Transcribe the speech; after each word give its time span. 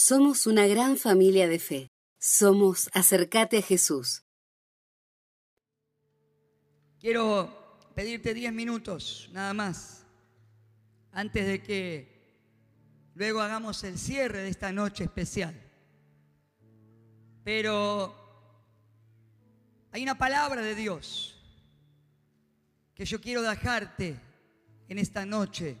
Somos 0.00 0.46
una 0.46 0.68
gran 0.68 0.96
familia 0.96 1.48
de 1.48 1.58
fe. 1.58 1.90
Somos 2.20 2.88
Acercate 2.94 3.58
a 3.58 3.62
Jesús. 3.62 4.22
Quiero 7.00 7.80
pedirte 7.96 8.32
10 8.32 8.52
minutos, 8.52 9.28
nada 9.32 9.52
más, 9.54 10.06
antes 11.10 11.44
de 11.44 11.62
que 11.64 13.12
luego 13.16 13.40
hagamos 13.40 13.82
el 13.82 13.98
cierre 13.98 14.42
de 14.42 14.50
esta 14.50 14.70
noche 14.70 15.02
especial. 15.02 15.60
Pero 17.42 18.14
hay 19.90 20.04
una 20.04 20.16
palabra 20.16 20.62
de 20.62 20.76
Dios 20.76 21.42
que 22.94 23.04
yo 23.04 23.20
quiero 23.20 23.42
dejarte 23.42 24.20
en 24.88 24.98
esta 24.98 25.26
noche. 25.26 25.76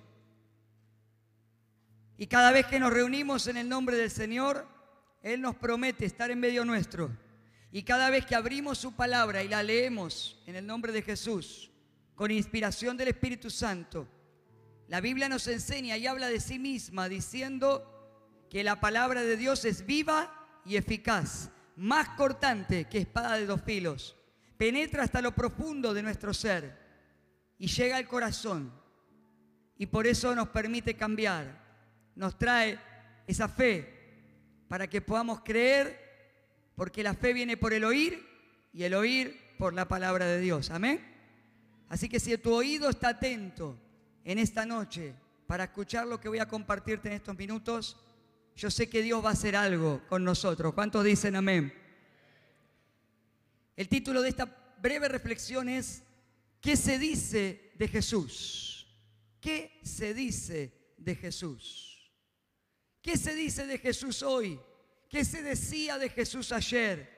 Y 2.18 2.26
cada 2.26 2.50
vez 2.50 2.66
que 2.66 2.80
nos 2.80 2.92
reunimos 2.92 3.46
en 3.46 3.56
el 3.56 3.68
nombre 3.68 3.96
del 3.96 4.10
Señor, 4.10 4.66
Él 5.22 5.40
nos 5.40 5.54
promete 5.54 6.04
estar 6.04 6.32
en 6.32 6.40
medio 6.40 6.64
nuestro. 6.64 7.16
Y 7.70 7.84
cada 7.84 8.10
vez 8.10 8.26
que 8.26 8.34
abrimos 8.34 8.76
su 8.78 8.96
palabra 8.96 9.44
y 9.44 9.48
la 9.48 9.62
leemos 9.62 10.42
en 10.46 10.56
el 10.56 10.66
nombre 10.66 10.90
de 10.90 11.02
Jesús, 11.02 11.70
con 12.16 12.32
inspiración 12.32 12.96
del 12.96 13.08
Espíritu 13.08 13.50
Santo, 13.50 14.08
la 14.88 15.00
Biblia 15.00 15.28
nos 15.28 15.46
enseña 15.46 15.96
y 15.96 16.08
habla 16.08 16.28
de 16.28 16.40
sí 16.40 16.58
misma 16.58 17.08
diciendo 17.08 17.94
que 18.50 18.64
la 18.64 18.80
palabra 18.80 19.22
de 19.22 19.36
Dios 19.36 19.64
es 19.64 19.86
viva 19.86 20.60
y 20.64 20.76
eficaz, 20.76 21.50
más 21.76 22.08
cortante 22.10 22.86
que 22.86 22.98
espada 22.98 23.36
de 23.36 23.46
dos 23.46 23.62
filos, 23.62 24.16
penetra 24.56 25.04
hasta 25.04 25.22
lo 25.22 25.36
profundo 25.36 25.94
de 25.94 26.02
nuestro 26.02 26.34
ser 26.34 26.76
y 27.58 27.68
llega 27.68 27.96
al 27.96 28.08
corazón. 28.08 28.72
Y 29.76 29.86
por 29.86 30.08
eso 30.08 30.34
nos 30.34 30.48
permite 30.48 30.96
cambiar, 30.96 31.67
nos 32.18 32.36
trae 32.36 32.78
esa 33.26 33.48
fe 33.48 33.88
para 34.66 34.88
que 34.88 35.00
podamos 35.00 35.40
creer, 35.40 35.96
porque 36.74 37.02
la 37.02 37.14
fe 37.14 37.32
viene 37.32 37.56
por 37.56 37.72
el 37.72 37.84
oír 37.84 38.26
y 38.72 38.82
el 38.82 38.94
oír 38.94 39.54
por 39.56 39.72
la 39.72 39.86
palabra 39.86 40.26
de 40.26 40.40
Dios. 40.40 40.70
Amén. 40.70 41.00
Así 41.88 42.08
que 42.08 42.20
si 42.20 42.36
tu 42.36 42.52
oído 42.52 42.90
está 42.90 43.10
atento 43.10 43.78
en 44.24 44.38
esta 44.38 44.66
noche 44.66 45.14
para 45.46 45.64
escuchar 45.64 46.06
lo 46.06 46.20
que 46.20 46.28
voy 46.28 46.40
a 46.40 46.48
compartirte 46.48 47.08
en 47.08 47.14
estos 47.14 47.38
minutos, 47.38 47.96
yo 48.56 48.68
sé 48.68 48.90
que 48.90 49.00
Dios 49.00 49.24
va 49.24 49.30
a 49.30 49.32
hacer 49.32 49.54
algo 49.54 50.02
con 50.08 50.24
nosotros. 50.24 50.74
¿Cuántos 50.74 51.04
dicen 51.04 51.36
amén? 51.36 51.72
El 53.76 53.88
título 53.88 54.22
de 54.22 54.30
esta 54.30 54.74
breve 54.82 55.06
reflexión 55.06 55.68
es, 55.68 56.02
¿qué 56.60 56.76
se 56.76 56.98
dice 56.98 57.70
de 57.76 57.86
Jesús? 57.86 58.88
¿Qué 59.40 59.78
se 59.84 60.14
dice 60.14 60.72
de 60.96 61.14
Jesús? 61.14 61.87
¿Qué 63.08 63.16
se 63.16 63.34
dice 63.34 63.64
de 63.64 63.78
Jesús 63.78 64.22
hoy? 64.22 64.60
¿Qué 65.08 65.24
se 65.24 65.42
decía 65.42 65.96
de 65.96 66.10
Jesús 66.10 66.52
ayer? 66.52 67.08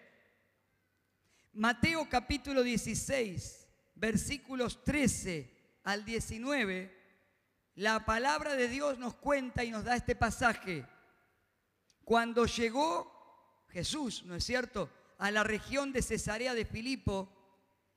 Mateo 1.52 2.08
capítulo 2.08 2.62
16, 2.62 3.66
versículos 3.96 4.84
13 4.84 5.50
al 5.82 6.04
19, 6.04 6.96
la 7.74 8.04
palabra 8.04 8.54
de 8.54 8.68
Dios 8.68 9.00
nos 9.00 9.14
cuenta 9.14 9.64
y 9.64 9.72
nos 9.72 9.82
da 9.82 9.96
este 9.96 10.14
pasaje. 10.14 10.86
Cuando 12.04 12.46
llegó 12.46 13.66
Jesús, 13.70 14.22
¿no 14.22 14.36
es 14.36 14.44
cierto?, 14.44 14.88
a 15.18 15.32
la 15.32 15.42
región 15.42 15.92
de 15.92 16.02
Cesarea 16.02 16.54
de 16.54 16.66
Filipo, 16.66 17.32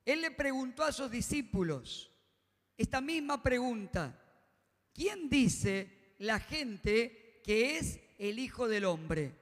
él 0.03 0.21
le 0.21 0.31
preguntó 0.31 0.83
a 0.83 0.91
sus 0.91 1.11
discípulos 1.11 2.11
esta 2.75 3.01
misma 3.01 3.43
pregunta. 3.43 4.19
¿Quién 4.95 5.29
dice 5.29 6.15
la 6.17 6.39
gente 6.39 7.22
que 7.43 7.77
es 7.77 7.99
el 8.17 8.39
Hijo 8.39 8.67
del 8.67 8.85
Hombre. 8.85 9.35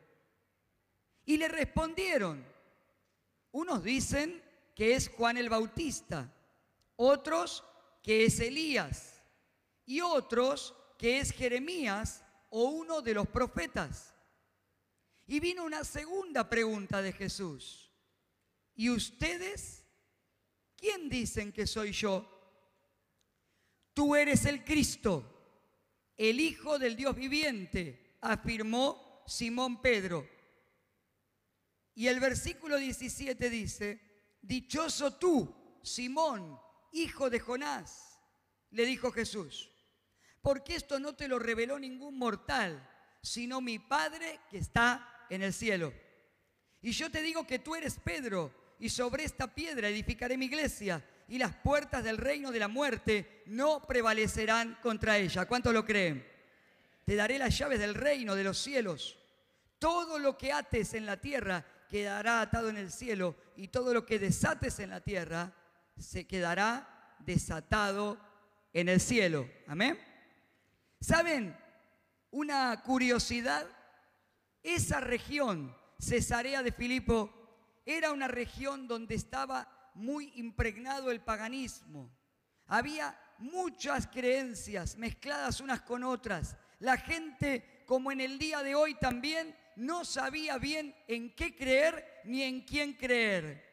Y 1.23 1.37
le 1.37 1.47
respondieron, 1.47 2.43
unos 3.51 3.83
dicen 3.83 4.43
que 4.75 4.95
es 4.95 5.09
Juan 5.09 5.37
el 5.37 5.49
Bautista, 5.49 6.33
otros 6.95 7.63
que 8.01 8.25
es 8.25 8.39
Elías 8.39 9.21
y 9.85 10.01
otros 10.01 10.73
que 10.97 11.19
es 11.19 11.31
Jeremías 11.31 12.23
o 12.49 12.63
uno 12.65 13.01
de 13.01 13.13
los 13.13 13.27
profetas. 13.27 14.15
Y 15.27 15.39
vino 15.39 15.63
una 15.63 15.83
segunda 15.83 16.49
pregunta 16.49 17.01
de 17.01 17.13
Jesús. 17.13 17.91
¿Y 18.75 18.89
ustedes? 18.89 19.85
¿Quién 20.75 21.07
dicen 21.09 21.51
que 21.51 21.67
soy 21.67 21.91
yo? 21.91 22.27
Tú 23.93 24.15
eres 24.15 24.45
el 24.45 24.63
Cristo 24.65 25.30
el 26.17 26.39
Hijo 26.39 26.79
del 26.79 26.95
Dios 26.95 27.15
viviente, 27.15 28.17
afirmó 28.21 29.23
Simón 29.25 29.81
Pedro. 29.81 30.27
Y 31.93 32.07
el 32.07 32.19
versículo 32.19 32.77
17 32.77 33.49
dice, 33.49 34.01
dichoso 34.41 35.15
tú, 35.15 35.79
Simón, 35.83 36.59
hijo 36.91 37.29
de 37.29 37.39
Jonás, 37.39 38.19
le 38.71 38.85
dijo 38.85 39.11
Jesús, 39.11 39.69
porque 40.41 40.75
esto 40.75 40.99
no 40.99 41.13
te 41.15 41.27
lo 41.27 41.39
reveló 41.39 41.77
ningún 41.77 42.17
mortal, 42.17 42.87
sino 43.21 43.61
mi 43.61 43.79
Padre 43.79 44.39
que 44.49 44.57
está 44.57 45.25
en 45.29 45.43
el 45.43 45.53
cielo. 45.53 45.93
Y 46.81 46.91
yo 46.91 47.11
te 47.11 47.21
digo 47.21 47.45
que 47.45 47.59
tú 47.59 47.75
eres 47.75 47.99
Pedro, 47.99 48.75
y 48.79 48.89
sobre 48.89 49.23
esta 49.23 49.53
piedra 49.53 49.89
edificaré 49.89 50.37
mi 50.37 50.45
iglesia, 50.45 51.05
y 51.31 51.37
las 51.37 51.55
puertas 51.55 52.03
del 52.03 52.17
reino 52.17 52.51
de 52.51 52.59
la 52.59 52.67
muerte 52.67 53.43
no 53.45 53.87
prevalecerán 53.87 54.77
contra 54.83 55.17
ella. 55.17 55.45
¿Cuánto 55.45 55.71
lo 55.71 55.85
creen? 55.85 56.27
Te 57.05 57.15
daré 57.15 57.39
las 57.39 57.57
llaves 57.57 57.79
del 57.79 57.95
reino 57.95 58.35
de 58.35 58.43
los 58.43 58.57
cielos. 58.57 59.17
Todo 59.79 60.19
lo 60.19 60.37
que 60.37 60.51
ates 60.51 60.93
en 60.93 61.05
la 61.05 61.21
tierra 61.21 61.65
quedará 61.89 62.41
atado 62.41 62.67
en 62.67 62.75
el 62.75 62.91
cielo 62.91 63.37
y 63.55 63.69
todo 63.69 63.93
lo 63.93 64.05
que 64.05 64.19
desates 64.19 64.79
en 64.79 64.89
la 64.89 64.99
tierra 64.99 65.53
se 65.97 66.27
quedará 66.27 67.15
desatado 67.19 68.19
en 68.73 68.89
el 68.89 68.99
cielo. 68.99 69.49
Amén. 69.67 69.97
¿Saben? 70.99 71.57
Una 72.31 72.83
curiosidad. 72.83 73.65
Esa 74.63 74.99
región, 74.99 75.73
Cesarea 75.97 76.61
de 76.61 76.73
Filipo, 76.73 77.31
era 77.85 78.11
una 78.11 78.27
región 78.27 78.85
donde 78.85 79.15
estaba 79.15 79.80
muy 79.93 80.31
impregnado 80.35 81.11
el 81.11 81.21
paganismo. 81.21 82.11
Había 82.67 83.19
muchas 83.39 84.07
creencias 84.07 84.95
mezcladas 84.97 85.61
unas 85.61 85.81
con 85.81 86.03
otras. 86.03 86.55
La 86.79 86.97
gente, 86.97 87.83
como 87.85 88.11
en 88.11 88.21
el 88.21 88.37
día 88.39 88.63
de 88.63 88.75
hoy 88.75 88.95
también, 88.95 89.55
no 89.75 90.05
sabía 90.05 90.57
bien 90.57 90.95
en 91.07 91.35
qué 91.35 91.55
creer 91.55 92.21
ni 92.25 92.43
en 92.43 92.61
quién 92.61 92.93
creer. 92.93 93.69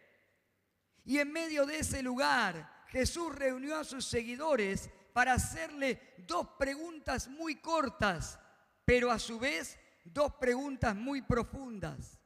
Y 1.04 1.18
en 1.18 1.32
medio 1.32 1.64
de 1.64 1.78
ese 1.78 2.02
lugar, 2.02 2.84
Jesús 2.88 3.34
reunió 3.34 3.76
a 3.76 3.84
sus 3.84 4.06
seguidores 4.06 4.90
para 5.12 5.34
hacerle 5.34 6.14
dos 6.18 6.48
preguntas 6.58 7.28
muy 7.28 7.56
cortas, 7.56 8.38
pero 8.84 9.10
a 9.10 9.18
su 9.18 9.38
vez 9.38 9.78
dos 10.04 10.34
preguntas 10.34 10.94
muy 10.94 11.22
profundas. 11.22 12.18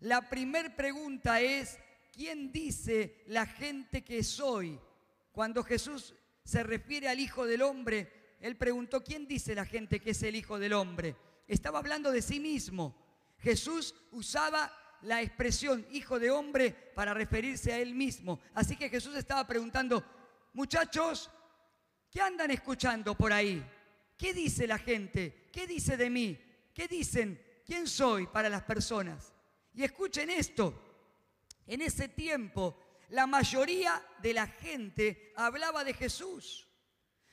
La 0.00 0.28
primera 0.28 0.74
pregunta 0.74 1.40
es, 1.40 1.78
¿quién 2.18 2.50
dice 2.50 3.22
la 3.28 3.46
gente 3.46 4.02
que 4.02 4.24
soy? 4.24 4.76
Cuando 5.30 5.62
Jesús 5.62 6.16
se 6.42 6.64
refiere 6.64 7.08
al 7.08 7.20
Hijo 7.20 7.46
del 7.46 7.62
Hombre, 7.62 8.36
él 8.40 8.56
preguntó, 8.56 9.04
¿quién 9.04 9.28
dice 9.28 9.54
la 9.54 9.64
gente 9.64 10.00
que 10.00 10.10
es 10.10 10.22
el 10.24 10.34
Hijo 10.34 10.58
del 10.58 10.72
Hombre? 10.72 11.14
Estaba 11.46 11.78
hablando 11.78 12.10
de 12.10 12.20
sí 12.20 12.40
mismo. 12.40 12.92
Jesús 13.38 13.94
usaba 14.10 14.72
la 15.02 15.22
expresión 15.22 15.86
Hijo 15.92 16.18
de 16.18 16.32
Hombre 16.32 16.72
para 16.72 17.14
referirse 17.14 17.72
a 17.72 17.78
él 17.78 17.94
mismo. 17.94 18.40
Así 18.52 18.74
que 18.74 18.90
Jesús 18.90 19.14
estaba 19.14 19.46
preguntando, 19.46 20.04
muchachos, 20.54 21.30
¿qué 22.10 22.20
andan 22.20 22.50
escuchando 22.50 23.14
por 23.14 23.32
ahí? 23.32 23.64
¿Qué 24.16 24.34
dice 24.34 24.66
la 24.66 24.78
gente? 24.78 25.48
¿Qué 25.52 25.68
dice 25.68 25.96
de 25.96 26.10
mí? 26.10 26.36
¿Qué 26.74 26.88
dicen? 26.88 27.40
¿Quién 27.64 27.86
soy 27.86 28.26
para 28.26 28.48
las 28.48 28.64
personas? 28.64 29.32
Y 29.72 29.84
escuchen 29.84 30.30
esto. 30.30 30.87
En 31.68 31.82
ese 31.82 32.08
tiempo, 32.08 32.76
la 33.10 33.26
mayoría 33.26 34.02
de 34.22 34.32
la 34.32 34.46
gente 34.46 35.32
hablaba 35.36 35.84
de 35.84 35.92
Jesús. 35.92 36.66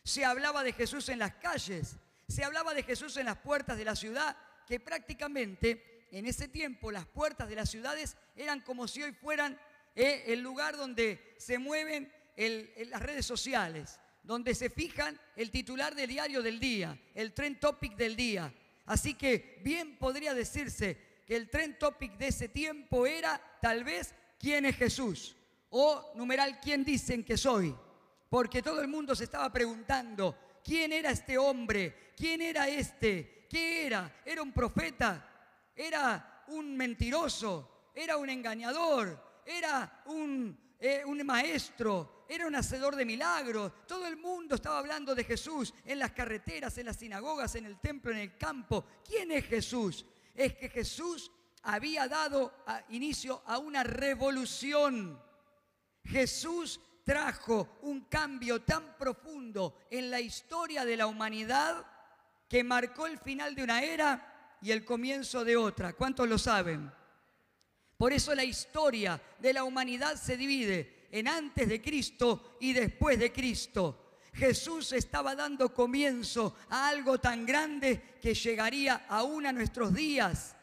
Se 0.03 0.23
hablaba 0.23 0.61
de 0.63 0.73
Jesús 0.73 1.09
en 1.09 1.19
las 1.19 1.35
calles, 1.35 1.95
se 2.27 2.43
hablaba 2.43 2.73
de 2.73 2.83
Jesús 2.83 3.17
en 3.17 3.25
las 3.25 3.37
puertas 3.37 3.77
de 3.77 3.85
la 3.85 3.95
ciudad, 3.95 4.37
que 4.67 4.79
prácticamente 4.79 6.07
en 6.11 6.25
ese 6.25 6.47
tiempo 6.47 6.91
las 6.91 7.05
puertas 7.05 7.49
de 7.49 7.55
las 7.55 7.69
ciudades 7.69 8.17
eran 8.35 8.59
como 8.59 8.87
si 8.87 9.01
hoy 9.01 9.13
fueran 9.13 9.59
eh, 9.95 10.25
el 10.27 10.41
lugar 10.41 10.75
donde 10.75 11.35
se 11.37 11.57
mueven 11.57 12.11
las 12.35 13.01
redes 13.01 13.25
sociales, 13.25 13.99
donde 14.21 14.53
se 14.53 14.69
fijan 14.69 15.19
el 15.37 15.49
titular 15.49 15.95
del 15.95 16.09
diario 16.09 16.41
del 16.41 16.59
día, 16.59 16.99
el 17.13 17.33
trend 17.33 17.59
topic 17.59 17.95
del 17.95 18.15
día. 18.15 18.53
Así 18.85 19.13
que 19.13 19.61
bien 19.63 19.97
podría 19.97 20.33
decirse 20.33 20.97
que 21.25 21.35
el 21.35 21.49
trend 21.49 21.77
topic 21.77 22.17
de 22.17 22.27
ese 22.27 22.49
tiempo 22.49 23.07
era 23.07 23.41
tal 23.61 23.83
vez 23.83 24.13
quién 24.39 24.65
es 24.65 24.75
Jesús 24.75 25.35
o 25.69 26.11
numeral 26.15 26.59
quién 26.59 26.83
dicen 26.83 27.23
que 27.23 27.37
soy. 27.37 27.75
Porque 28.29 28.61
todo 28.61 28.81
el 28.81 28.87
mundo 28.87 29.15
se 29.15 29.25
estaba 29.25 29.51
preguntando, 29.51 30.37
¿quién 30.63 30.91
era 30.91 31.11
este 31.11 31.37
hombre? 31.37 32.13
¿Quién 32.17 32.41
era 32.41 32.67
este? 32.67 33.47
¿Qué 33.49 33.85
era? 33.85 34.21
¿Era 34.25 34.41
un 34.41 34.51
profeta? 34.51 35.31
era 35.75 36.43
un 36.47 36.75
mentiroso, 36.77 37.89
era 37.93 38.17
un 38.17 38.29
engañador, 38.29 39.41
era 39.45 40.03
un, 40.05 40.57
eh, 40.79 41.03
un 41.05 41.25
maestro, 41.25 42.25
era 42.29 42.47
un 42.47 42.55
hacedor 42.55 42.95
de 42.95 43.05
milagros. 43.05 43.85
Todo 43.85 44.07
el 44.07 44.17
mundo 44.17 44.55
estaba 44.55 44.79
hablando 44.79 45.13
de 45.13 45.23
Jesús 45.23 45.73
en 45.83 45.99
las 45.99 46.11
carreteras, 46.11 46.77
en 46.77 46.85
las 46.85 46.97
sinagogas, 46.97 47.55
en 47.55 47.65
el 47.65 47.79
templo, 47.79 48.11
en 48.11 48.19
el 48.19 48.37
campo. 48.37 48.85
¿Quién 49.05 49.31
es 49.31 49.45
Jesús? 49.45 50.05
Es 50.33 50.55
que 50.55 50.69
Jesús 50.69 51.31
había 51.65 52.07
dado 52.07 52.53
inicio 52.89 53.41
a 53.45 53.57
una 53.57 53.83
revolución. 53.83 55.21
Jesús 56.03 56.79
trajo 57.03 57.77
un 57.81 58.01
cambio 58.01 58.61
tan 58.61 58.95
profundo 58.97 59.79
en 59.89 60.09
la 60.09 60.19
historia 60.19 60.85
de 60.85 60.97
la 60.97 61.07
humanidad 61.07 61.85
que 62.47 62.63
marcó 62.63 63.07
el 63.07 63.17
final 63.19 63.55
de 63.55 63.63
una 63.63 63.83
era 63.83 64.57
y 64.61 64.71
el 64.71 64.85
comienzo 64.85 65.43
de 65.43 65.57
otra. 65.57 65.93
¿Cuántos 65.93 66.27
lo 66.27 66.37
saben? 66.37 66.91
Por 67.97 68.13
eso 68.13 68.35
la 68.35 68.43
historia 68.43 69.21
de 69.39 69.53
la 69.53 69.63
humanidad 69.63 70.15
se 70.15 70.37
divide 70.37 71.07
en 71.11 71.27
antes 71.27 71.67
de 71.67 71.81
Cristo 71.81 72.57
y 72.59 72.73
después 72.73 73.17
de 73.17 73.31
Cristo. 73.31 74.17
Jesús 74.33 74.91
estaba 74.91 75.33
dando 75.33 75.73
comienzo 75.73 76.55
a 76.69 76.89
algo 76.89 77.19
tan 77.19 77.45
grande 77.45 78.17
que 78.21 78.33
llegaría 78.33 79.05
aún 79.07 79.45
a 79.45 79.53
nuestros 79.53 79.93
días. 79.93 80.55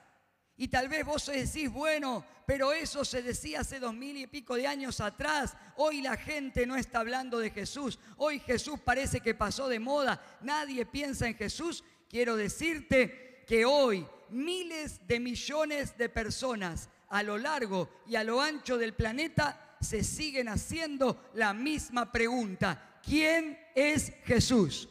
Y 0.62 0.68
tal 0.68 0.88
vez 0.88 1.04
vos 1.04 1.26
decís, 1.26 1.68
bueno, 1.68 2.24
pero 2.46 2.72
eso 2.72 3.04
se 3.04 3.20
decía 3.20 3.62
hace 3.62 3.80
dos 3.80 3.92
mil 3.92 4.16
y 4.16 4.28
pico 4.28 4.54
de 4.54 4.68
años 4.68 5.00
atrás. 5.00 5.56
Hoy 5.74 6.02
la 6.02 6.16
gente 6.16 6.66
no 6.66 6.76
está 6.76 7.00
hablando 7.00 7.40
de 7.40 7.50
Jesús. 7.50 7.98
Hoy 8.16 8.38
Jesús 8.38 8.78
parece 8.78 9.20
que 9.20 9.34
pasó 9.34 9.66
de 9.66 9.80
moda. 9.80 10.22
Nadie 10.40 10.86
piensa 10.86 11.26
en 11.26 11.34
Jesús. 11.34 11.82
Quiero 12.08 12.36
decirte 12.36 13.42
que 13.44 13.64
hoy 13.64 14.06
miles 14.30 15.04
de 15.04 15.18
millones 15.18 15.98
de 15.98 16.08
personas 16.08 16.88
a 17.08 17.24
lo 17.24 17.38
largo 17.38 17.90
y 18.06 18.14
a 18.14 18.22
lo 18.22 18.40
ancho 18.40 18.78
del 18.78 18.94
planeta 18.94 19.76
se 19.80 20.04
siguen 20.04 20.48
haciendo 20.48 21.28
la 21.34 21.52
misma 21.52 22.12
pregunta. 22.12 23.00
¿Quién 23.04 23.58
es 23.74 24.12
Jesús? 24.22 24.88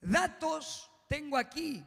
Datos 0.00 0.90
tengo 1.06 1.36
aquí 1.36 1.84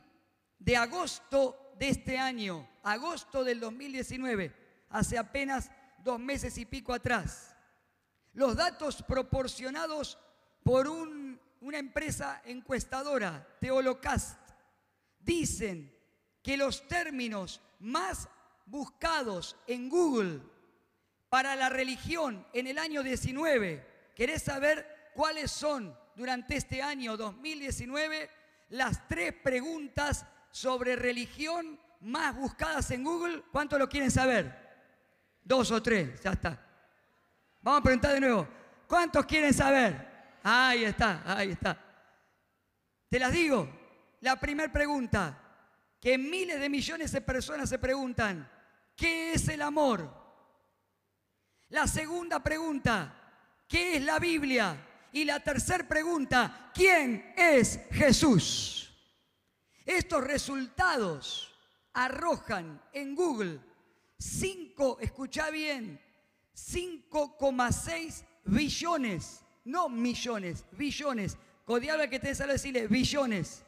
de 0.59 0.77
agosto 0.77 1.66
de 1.77 1.89
este 1.89 2.17
año, 2.17 2.67
agosto 2.83 3.43
del 3.43 3.59
2019, 3.59 4.53
hace 4.89 5.17
apenas 5.17 5.69
dos 6.03 6.19
meses 6.19 6.57
y 6.57 6.65
pico 6.65 6.93
atrás. 6.93 7.55
Los 8.33 8.55
datos 8.55 9.03
proporcionados 9.03 10.17
por 10.63 10.87
una 10.87 11.77
empresa 11.77 12.41
encuestadora, 12.45 13.47
Teolocast, 13.59 14.39
dicen 15.19 15.93
que 16.41 16.57
los 16.57 16.87
términos 16.87 17.61
más 17.79 18.29
buscados 18.65 19.55
en 19.67 19.89
Google 19.89 20.41
para 21.29 21.55
la 21.55 21.69
religión 21.69 22.45
en 22.53 22.67
el 22.67 22.77
año 22.77 23.03
19. 23.03 24.11
¿Querés 24.15 24.43
saber 24.43 25.11
cuáles 25.13 25.51
son 25.51 25.97
durante 26.15 26.55
este 26.55 26.81
año 26.81 27.17
2019 27.17 28.29
las 28.69 29.07
tres 29.07 29.33
preguntas 29.33 30.25
sobre 30.57 30.95
religión 30.95 31.79
más 32.01 32.35
buscadas 32.35 32.89
en 32.91 33.03
Google? 33.03 33.43
¿Cuántos 33.51 33.77
lo 33.79 33.87
quieren 33.87 34.11
saber? 34.11 34.67
Dos 35.43 35.71
o 35.71 35.81
tres, 35.81 36.21
ya 36.21 36.31
está. 36.31 36.59
Vamos 37.61 37.81
a 37.81 37.83
preguntar 37.83 38.13
de 38.13 38.19
nuevo. 38.21 38.47
¿Cuántos 38.87 39.25
quieren 39.25 39.53
saber? 39.53 40.39
Ahí 40.43 40.85
está, 40.85 41.23
ahí 41.25 41.51
está. 41.51 41.77
Te 43.09 43.19
las 43.19 43.31
digo. 43.31 43.69
La 44.21 44.35
primera 44.35 44.71
pregunta, 44.71 45.37
que 46.01 46.17
miles 46.17 46.59
de 46.59 46.69
millones 46.69 47.11
de 47.11 47.21
personas 47.21 47.69
se 47.69 47.77
preguntan, 47.77 48.49
¿Qué 48.97 49.33
es 49.33 49.47
el 49.47 49.61
amor? 49.61 50.11
La 51.69 51.85
segunda 51.85 52.41
pregunta, 52.41 53.13
¿qué 53.67 53.97
es 53.97 54.01
la 54.03 54.17
Biblia? 54.17 54.75
Y 55.11 55.23
la 55.23 55.39
tercera 55.39 55.87
pregunta, 55.87 56.71
¿quién 56.73 57.33
es 57.37 57.79
Jesús? 57.91 58.86
Estos 59.87 60.23
resultados 60.23 61.51
arrojan 61.93 62.79
en 62.93 63.15
Google 63.15 63.59
5, 64.19 64.99
escucha 65.01 65.49
bien, 65.49 65.99
5,6 66.53 68.23
billones, 68.45 69.41
no 69.65 69.89
millones, 69.89 70.63
billones. 70.73 71.37
Codiable 71.65 72.09
que 72.09 72.19
te 72.19 72.35
sale 72.35 72.53
decirle 72.53 72.87
billones 72.87 73.63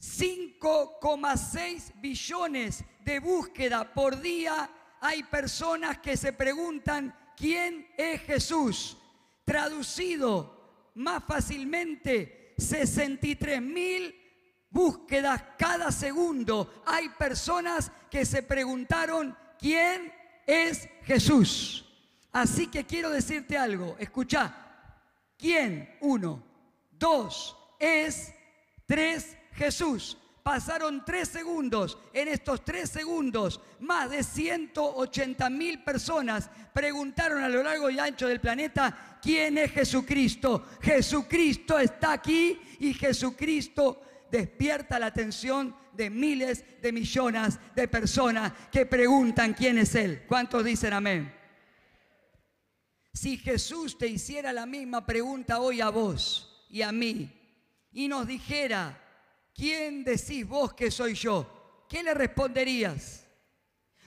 5,6 0.00 1.92
billones 2.00 2.84
de 3.04 3.20
búsqueda 3.20 3.92
por 3.92 4.20
día 4.20 4.70
hay 5.00 5.22
personas 5.24 5.98
que 5.98 6.16
se 6.16 6.32
preguntan 6.32 7.14
quién 7.36 7.86
es 7.96 8.22
Jesús. 8.22 8.96
Traducido 9.44 10.90
más 10.94 11.22
fácilmente, 11.24 12.39
63 12.60 13.60
mil 13.60 14.14
búsquedas 14.70 15.42
cada 15.58 15.90
segundo. 15.90 16.82
Hay 16.86 17.08
personas 17.10 17.90
que 18.10 18.24
se 18.24 18.42
preguntaron 18.42 19.36
quién 19.58 20.12
es 20.46 20.88
Jesús. 21.04 21.86
Así 22.32 22.68
que 22.68 22.86
quiero 22.86 23.10
decirte 23.10 23.58
algo. 23.58 23.96
Escucha. 23.98 24.54
¿Quién? 25.36 25.96
Uno. 26.00 26.42
Dos. 26.90 27.56
Es. 27.78 28.32
Tres 28.86 29.36
Jesús. 29.52 30.16
Pasaron 30.42 31.04
tres 31.04 31.28
segundos. 31.28 31.98
En 32.12 32.28
estos 32.28 32.64
tres 32.64 32.90
segundos, 32.90 33.60
más 33.80 34.10
de 34.10 34.22
180 34.22 35.50
mil 35.50 35.82
personas 35.82 36.50
preguntaron 36.72 37.42
a 37.42 37.48
lo 37.48 37.62
largo 37.62 37.90
y 37.90 37.98
ancho 37.98 38.26
del 38.26 38.40
planeta, 38.40 39.18
¿quién 39.20 39.58
es 39.58 39.72
Jesucristo? 39.72 40.66
Jesucristo 40.80 41.78
está 41.78 42.12
aquí 42.12 42.58
y 42.78 42.94
Jesucristo 42.94 44.00
despierta 44.30 44.98
la 44.98 45.06
atención 45.06 45.74
de 45.92 46.08
miles 46.08 46.64
de 46.80 46.92
millones 46.92 47.58
de 47.74 47.88
personas 47.88 48.52
que 48.72 48.86
preguntan 48.86 49.52
quién 49.52 49.78
es 49.78 49.94
Él. 49.94 50.24
¿Cuántos 50.26 50.64
dicen 50.64 50.92
amén? 50.92 51.34
Si 53.12 53.36
Jesús 53.36 53.98
te 53.98 54.06
hiciera 54.06 54.52
la 54.52 54.66
misma 54.66 55.04
pregunta 55.04 55.60
hoy 55.60 55.80
a 55.80 55.90
vos 55.90 56.66
y 56.70 56.82
a 56.82 56.92
mí 56.92 57.30
y 57.92 58.08
nos 58.08 58.26
dijera, 58.26 58.98
¿quién 59.60 60.04
decís 60.04 60.48
vos 60.48 60.72
que 60.72 60.90
soy 60.90 61.12
yo? 61.12 61.84
¿Qué 61.86 62.02
le 62.02 62.14
responderías? 62.14 63.26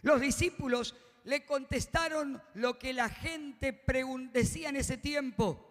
Los 0.02 0.20
discípulos 0.20 0.96
le 1.26 1.46
contestaron 1.46 2.42
lo 2.56 2.80
que 2.80 2.92
la 2.92 3.08
gente 3.08 3.84
decía 4.32 4.70
en 4.70 4.78
ese 4.78 4.98
tiempo. 4.98 5.70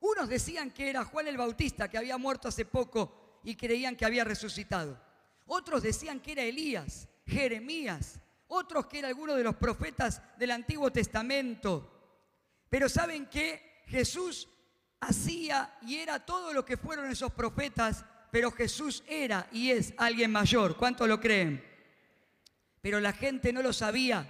Unos 0.00 0.28
decían 0.28 0.72
que 0.72 0.90
era 0.90 1.06
Juan 1.06 1.26
el 1.26 1.38
Bautista, 1.38 1.88
que 1.88 1.96
había 1.96 2.18
muerto 2.18 2.48
hace 2.48 2.66
poco 2.66 3.40
y 3.44 3.56
creían 3.56 3.96
que 3.96 4.04
había 4.04 4.24
resucitado. 4.24 5.00
Otros 5.46 5.82
decían 5.82 6.20
que 6.20 6.32
era 6.32 6.42
Elías, 6.42 7.08
Jeremías, 7.24 8.20
otros 8.48 8.86
que 8.86 8.98
era 8.98 9.08
alguno 9.08 9.34
de 9.36 9.44
los 9.44 9.56
profetas 9.56 10.20
del 10.36 10.50
Antiguo 10.50 10.92
Testamento. 10.92 12.18
Pero 12.68 12.90
¿saben 12.90 13.24
qué? 13.30 13.84
Jesús 13.86 14.48
hacía 15.00 15.78
y 15.80 15.96
era 15.96 16.26
todo 16.26 16.52
lo 16.52 16.62
que 16.62 16.76
fueron 16.76 17.10
esos 17.10 17.32
profetas 17.32 18.04
pero 18.34 18.50
Jesús 18.50 19.04
era 19.06 19.46
y 19.52 19.70
es 19.70 19.94
alguien 19.96 20.32
mayor. 20.32 20.76
¿Cuántos 20.76 21.06
lo 21.06 21.20
creen? 21.20 21.64
Pero 22.80 22.98
la 22.98 23.12
gente 23.12 23.52
no 23.52 23.62
lo 23.62 23.72
sabía. 23.72 24.28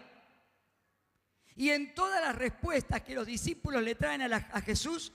Y 1.56 1.70
en 1.70 1.94
todas 1.94 2.20
las 2.20 2.36
respuestas 2.36 3.00
que 3.00 3.14
los 3.14 3.26
discípulos 3.26 3.82
le 3.82 3.94
traen 3.94 4.20
a, 4.20 4.36
a 4.36 4.60
Jesús, 4.60 5.10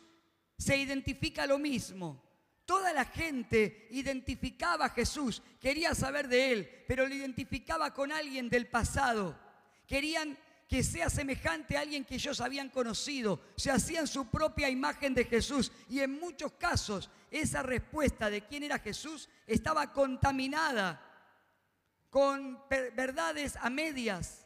se 0.58 0.76
identifica 0.76 1.46
lo 1.46 1.60
mismo. 1.60 2.20
Toda 2.66 2.92
la 2.92 3.06
gente 3.06 3.90
identificaba 3.92 4.86
a 4.86 4.90
Jesús, 4.90 5.44
quería 5.62 5.94
saber 5.94 6.28
de 6.28 6.52
él, 6.52 6.84
pero 6.88 7.08
lo 7.08 7.14
identificaba 7.14 7.94
con 7.94 8.12
alguien 8.12 8.50
del 8.50 8.66
pasado. 8.66 9.40
Querían 9.86 10.36
que 10.70 10.84
sea 10.84 11.10
semejante 11.10 11.76
a 11.76 11.82
alguien 11.82 12.06
que 12.06 12.14
ellos 12.14 12.40
habían 12.40 12.70
conocido. 12.70 13.42
Se 13.56 13.72
hacían 13.72 14.06
su 14.06 14.28
propia 14.28 14.70
imagen 14.70 15.16
de 15.16 15.26
Jesús. 15.26 15.72
Y 15.90 16.00
en 16.00 16.20
muchos 16.20 16.52
casos 16.54 17.10
esa 17.32 17.64
respuesta 17.64 18.30
de 18.30 18.42
quién 18.42 18.62
era 18.62 18.78
Jesús 18.78 19.30
estaba 19.48 19.92
contaminada 19.92 21.04
con 22.12 22.60
verdades 22.70 23.56
a 23.60 23.72
medias. 23.72 24.46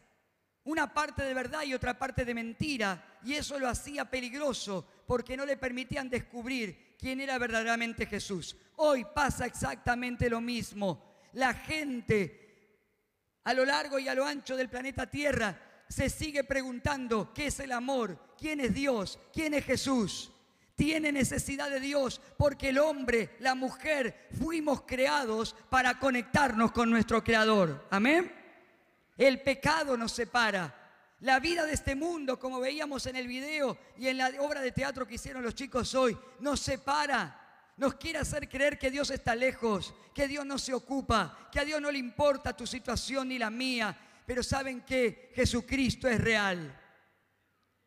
Una 0.64 0.94
parte 0.94 1.24
de 1.24 1.34
verdad 1.34 1.64
y 1.64 1.74
otra 1.74 2.00
parte 2.00 2.24
de 2.24 2.34
mentira. 2.34 3.20
Y 3.26 3.34
eso 3.34 3.60
lo 3.60 3.68
hacía 3.68 4.06
peligroso 4.06 4.88
porque 5.06 5.36
no 5.36 5.46
le 5.46 5.58
permitían 5.58 6.10
descubrir 6.10 6.96
quién 6.98 7.20
era 7.20 7.38
verdaderamente 7.38 8.06
Jesús. 8.06 8.56
Hoy 8.78 9.06
pasa 9.14 9.46
exactamente 9.46 10.30
lo 10.30 10.40
mismo. 10.40 11.20
La 11.34 11.54
gente 11.54 12.40
a 13.44 13.54
lo 13.54 13.66
largo 13.66 14.00
y 14.00 14.08
a 14.08 14.16
lo 14.16 14.26
ancho 14.26 14.56
del 14.56 14.70
planeta 14.70 15.06
Tierra 15.10 15.72
se 15.94 16.10
sigue 16.10 16.44
preguntando 16.44 17.32
qué 17.36 17.48
es 17.48 17.60
el 17.60 17.72
amor, 17.72 18.18
quién 18.40 18.60
es 18.60 18.74
Dios, 18.74 19.20
quién 19.32 19.54
es 19.54 19.64
Jesús. 19.64 20.32
tiene 20.76 21.12
necesidad 21.12 21.70
de 21.70 21.80
Dios 21.80 22.20
porque 22.36 22.70
el 22.70 22.80
hombre, 22.80 23.36
la 23.40 23.54
mujer, 23.54 24.28
fuimos 24.40 24.82
creados 24.88 25.56
para 25.70 26.00
conectarnos 26.00 26.72
con 26.72 26.90
nuestro 26.90 27.24
Creador. 27.24 27.88
Amén. 27.92 28.34
El 29.16 29.42
pecado 29.44 29.96
nos 29.96 30.14
separa. 30.14 30.74
La 31.20 31.40
vida 31.40 31.64
de 31.64 31.74
este 31.74 31.94
mundo, 31.94 32.40
como 32.40 32.60
veíamos 32.60 33.06
en 33.06 33.16
el 33.16 33.28
video 33.28 33.78
y 33.96 34.08
en 34.08 34.18
la 34.18 34.32
obra 34.40 34.62
de 34.62 34.72
teatro 34.72 35.06
que 35.08 35.16
hicieron 35.16 35.44
los 35.44 35.54
chicos 35.54 35.94
hoy, 35.94 36.18
nos 36.40 36.60
separa. 36.60 37.40
Nos 37.78 37.94
quiere 37.96 38.18
hacer 38.18 38.50
creer 38.50 38.80
que 38.80 38.90
Dios 38.90 39.12
está 39.12 39.36
lejos, 39.36 39.94
que 40.14 40.28
Dios 40.28 40.44
no 40.44 40.58
se 40.58 40.74
ocupa, 40.74 41.50
que 41.52 41.60
a 41.60 41.66
Dios 41.66 41.80
no 41.80 41.92
le 41.92 42.00
importa 42.00 42.58
tu 42.58 42.66
situación 42.66 43.28
ni 43.28 43.38
la 43.38 43.52
mía. 43.52 43.96
Pero 44.26 44.44
saben 44.44 44.82
que 44.82 45.32
Jesucristo 45.36 46.08
es 46.08 46.20
real. 46.20 46.80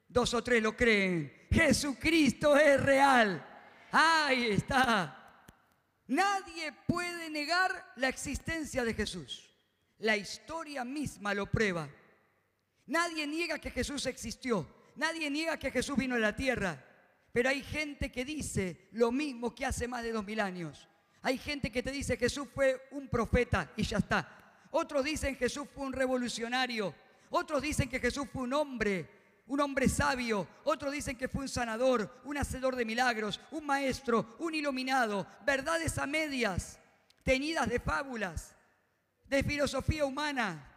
Dos 0.08 0.34
o 0.34 0.42
tres 0.42 0.62
lo 0.62 0.76
creen. 0.76 1.46
Jesucristo 1.50 2.56
es 2.56 2.80
real. 2.82 3.44
Ahí 3.92 4.46
está. 4.50 5.44
Nadie 6.08 6.72
puede 6.86 7.30
negar 7.30 7.92
la 7.96 8.08
existencia 8.08 8.84
de 8.84 8.94
Jesús. 8.94 9.50
La 9.98 10.16
historia 10.16 10.84
misma 10.84 11.34
lo 11.34 11.46
prueba. 11.46 11.88
Nadie 12.86 13.26
niega 13.26 13.58
que 13.58 13.70
Jesús 13.70 14.06
existió. 14.06 14.66
Nadie 14.96 15.30
niega 15.30 15.58
que 15.58 15.70
Jesús 15.70 15.96
vino 15.96 16.14
a 16.14 16.18
la 16.18 16.36
tierra. 16.36 16.84
Pero 17.32 17.48
hay 17.48 17.62
gente 17.62 18.12
que 18.12 18.24
dice 18.24 18.88
lo 18.92 19.10
mismo 19.10 19.54
que 19.54 19.66
hace 19.66 19.88
más 19.88 20.02
de 20.02 20.12
dos 20.12 20.24
mil 20.24 20.40
años. 20.40 20.88
Hay 21.22 21.38
gente 21.38 21.72
que 21.72 21.82
te 21.82 21.90
dice 21.90 22.16
Jesús 22.16 22.46
fue 22.54 22.86
un 22.92 23.08
profeta 23.08 23.72
y 23.76 23.82
ya 23.82 23.98
está. 23.98 24.35
Otros 24.78 25.04
dicen 25.04 25.36
Jesús 25.36 25.66
fue 25.74 25.86
un 25.86 25.94
revolucionario. 25.94 26.94
Otros 27.30 27.62
dicen 27.62 27.88
que 27.88 27.98
Jesús 27.98 28.26
fue 28.30 28.42
un 28.42 28.52
hombre 28.52 29.08
un 29.48 29.60
hombre 29.60 29.88
sabio, 29.88 30.48
otros 30.64 30.92
dicen 30.92 31.16
que 31.16 31.28
fue 31.28 31.42
un 31.42 31.48
sanador, 31.48 32.20
un 32.24 32.36
hacedor 32.36 32.74
de 32.74 32.84
milagros, 32.84 33.40
un 33.52 33.64
maestro, 33.64 34.34
un 34.40 34.56
iluminado, 34.56 35.24
verdades 35.46 35.98
a 35.98 36.06
medias, 36.06 36.80
teñidas 37.22 37.68
de 37.68 37.78
fábulas, 37.78 38.56
de 39.26 39.44
filosofía 39.44 40.04
humana, 40.04 40.68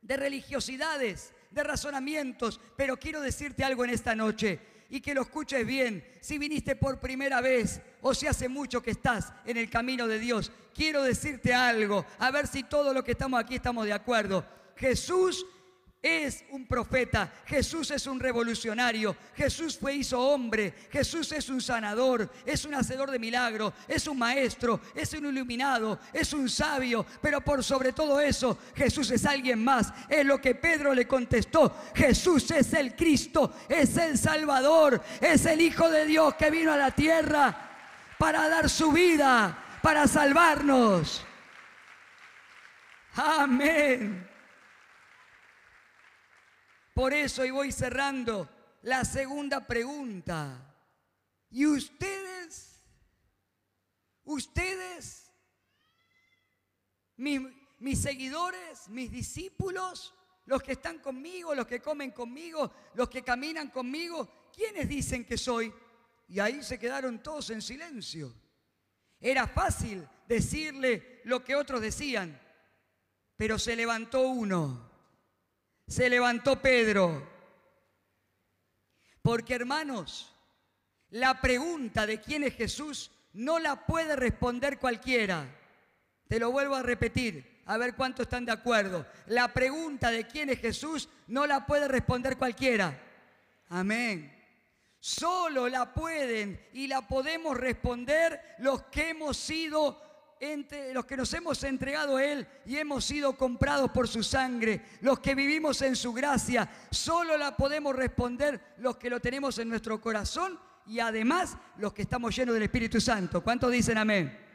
de 0.00 0.16
religiosidades, 0.16 1.34
de 1.50 1.62
razonamientos, 1.62 2.58
pero 2.78 2.96
quiero 2.96 3.20
decirte 3.20 3.62
algo 3.62 3.84
en 3.84 3.90
esta 3.90 4.14
noche 4.14 4.58
y 4.88 5.00
que 5.00 5.14
lo 5.14 5.22
escuches 5.22 5.66
bien. 5.66 6.04
Si 6.20 6.38
viniste 6.38 6.76
por 6.76 7.00
primera 7.00 7.40
vez 7.40 7.80
o 8.00 8.14
si 8.14 8.26
hace 8.26 8.48
mucho 8.48 8.82
que 8.82 8.92
estás 8.92 9.32
en 9.44 9.56
el 9.56 9.68
camino 9.68 10.06
de 10.06 10.18
Dios, 10.18 10.50
quiero 10.74 11.02
decirte 11.02 11.52
algo, 11.52 12.06
a 12.18 12.30
ver 12.30 12.46
si 12.46 12.62
todo 12.62 12.94
lo 12.94 13.04
que 13.04 13.12
estamos 13.12 13.40
aquí 13.40 13.56
estamos 13.56 13.84
de 13.86 13.92
acuerdo. 13.92 14.44
Jesús 14.76 15.44
es 16.00 16.44
un 16.50 16.64
profeta, 16.64 17.32
Jesús 17.44 17.90
es 17.90 18.06
un 18.06 18.20
revolucionario, 18.20 19.16
Jesús 19.34 19.76
fue 19.76 19.96
hizo 19.96 20.20
hombre, 20.20 20.72
Jesús 20.92 21.32
es 21.32 21.48
un 21.48 21.60
sanador, 21.60 22.30
es 22.46 22.64
un 22.64 22.74
hacedor 22.74 23.10
de 23.10 23.18
milagros, 23.18 23.72
es 23.88 24.06
un 24.06 24.16
maestro, 24.16 24.80
es 24.94 25.12
un 25.14 25.26
iluminado, 25.26 25.98
es 26.12 26.32
un 26.32 26.48
sabio, 26.48 27.04
pero 27.20 27.40
por 27.40 27.64
sobre 27.64 27.92
todo 27.92 28.20
eso, 28.20 28.58
Jesús 28.76 29.10
es 29.10 29.26
alguien 29.26 29.64
más. 29.64 29.92
Es 30.08 30.24
lo 30.24 30.40
que 30.40 30.54
Pedro 30.54 30.94
le 30.94 31.08
contestó, 31.08 31.74
Jesús 31.94 32.48
es 32.52 32.72
el 32.74 32.94
Cristo, 32.94 33.52
es 33.68 33.96
el 33.96 34.16
Salvador, 34.16 35.02
es 35.20 35.46
el 35.46 35.60
Hijo 35.60 35.90
de 35.90 36.06
Dios 36.06 36.34
que 36.34 36.50
vino 36.50 36.72
a 36.72 36.76
la 36.76 36.92
tierra 36.92 37.70
para 38.18 38.48
dar 38.48 38.70
su 38.70 38.92
vida, 38.92 39.80
para 39.82 40.06
salvarnos. 40.06 41.24
Amén. 43.16 44.27
Por 46.98 47.14
eso, 47.14 47.44
y 47.44 47.52
voy 47.52 47.70
cerrando, 47.70 48.48
la 48.82 49.04
segunda 49.04 49.64
pregunta. 49.64 50.74
¿Y 51.48 51.64
ustedes? 51.64 52.82
¿Ustedes? 54.24 55.32
Mis, 57.18 57.40
mis, 57.78 58.02
seguidores, 58.02 58.88
mis 58.88 59.12
discípulos, 59.12 60.12
los 60.46 60.60
que 60.60 60.72
están 60.72 60.98
conmigo, 60.98 61.54
los 61.54 61.68
que 61.68 61.80
comen 61.80 62.10
conmigo, 62.10 62.72
los 62.94 63.08
que 63.08 63.22
caminan 63.22 63.68
conmigo, 63.68 64.50
¿quiénes 64.52 64.88
dicen 64.88 65.24
que 65.24 65.38
soy? 65.38 65.72
Y 66.26 66.40
ahí 66.40 66.64
se 66.64 66.80
quedaron 66.80 67.22
todos 67.22 67.50
en 67.50 67.62
silencio. 67.62 68.34
Era 69.20 69.46
fácil 69.46 70.04
decirle 70.26 71.20
lo 71.26 71.44
que 71.44 71.54
otros 71.54 71.80
decían, 71.80 72.42
pero 73.36 73.56
se 73.56 73.76
levantó 73.76 74.22
uno 74.22 74.87
se 75.88 76.08
levantó 76.08 76.60
Pedro. 76.60 77.26
Porque 79.22 79.54
hermanos, 79.54 80.32
la 81.10 81.40
pregunta 81.40 82.06
de 82.06 82.20
quién 82.20 82.44
es 82.44 82.54
Jesús 82.54 83.10
no 83.32 83.58
la 83.58 83.86
puede 83.86 84.14
responder 84.14 84.78
cualquiera. 84.78 85.46
Te 86.28 86.38
lo 86.38 86.52
vuelvo 86.52 86.76
a 86.76 86.82
repetir, 86.82 87.62
a 87.64 87.78
ver 87.78 87.94
cuántos 87.94 88.24
están 88.24 88.44
de 88.44 88.52
acuerdo. 88.52 89.06
La 89.26 89.52
pregunta 89.52 90.10
de 90.10 90.26
quién 90.26 90.50
es 90.50 90.60
Jesús 90.60 91.08
no 91.26 91.46
la 91.46 91.66
puede 91.66 91.88
responder 91.88 92.36
cualquiera. 92.36 92.96
Amén. 93.70 94.34
Solo 95.00 95.68
la 95.68 95.94
pueden 95.94 96.68
y 96.72 96.86
la 96.86 97.06
podemos 97.06 97.56
responder 97.56 98.56
los 98.58 98.82
que 98.84 99.10
hemos 99.10 99.36
sido 99.36 100.07
entre 100.40 100.92
los 100.94 101.04
que 101.04 101.16
nos 101.16 101.32
hemos 101.34 101.62
entregado 101.64 102.16
a 102.16 102.24
Él 102.24 102.46
y 102.64 102.76
hemos 102.76 103.04
sido 103.04 103.36
comprados 103.36 103.90
por 103.90 104.08
su 104.08 104.22
sangre, 104.22 104.82
los 105.00 105.20
que 105.20 105.34
vivimos 105.34 105.82
en 105.82 105.96
su 105.96 106.12
gracia, 106.12 106.70
solo 106.90 107.36
la 107.36 107.56
podemos 107.56 107.94
responder 107.94 108.74
los 108.78 108.96
que 108.96 109.10
lo 109.10 109.20
tenemos 109.20 109.58
en 109.58 109.68
nuestro 109.68 110.00
corazón 110.00 110.58
y 110.86 111.00
además 111.00 111.56
los 111.76 111.92
que 111.92 112.02
estamos 112.02 112.34
llenos 112.34 112.54
del 112.54 112.64
Espíritu 112.64 113.00
Santo. 113.00 113.42
¿Cuántos 113.42 113.70
dicen 113.70 113.98
amén? 113.98 114.46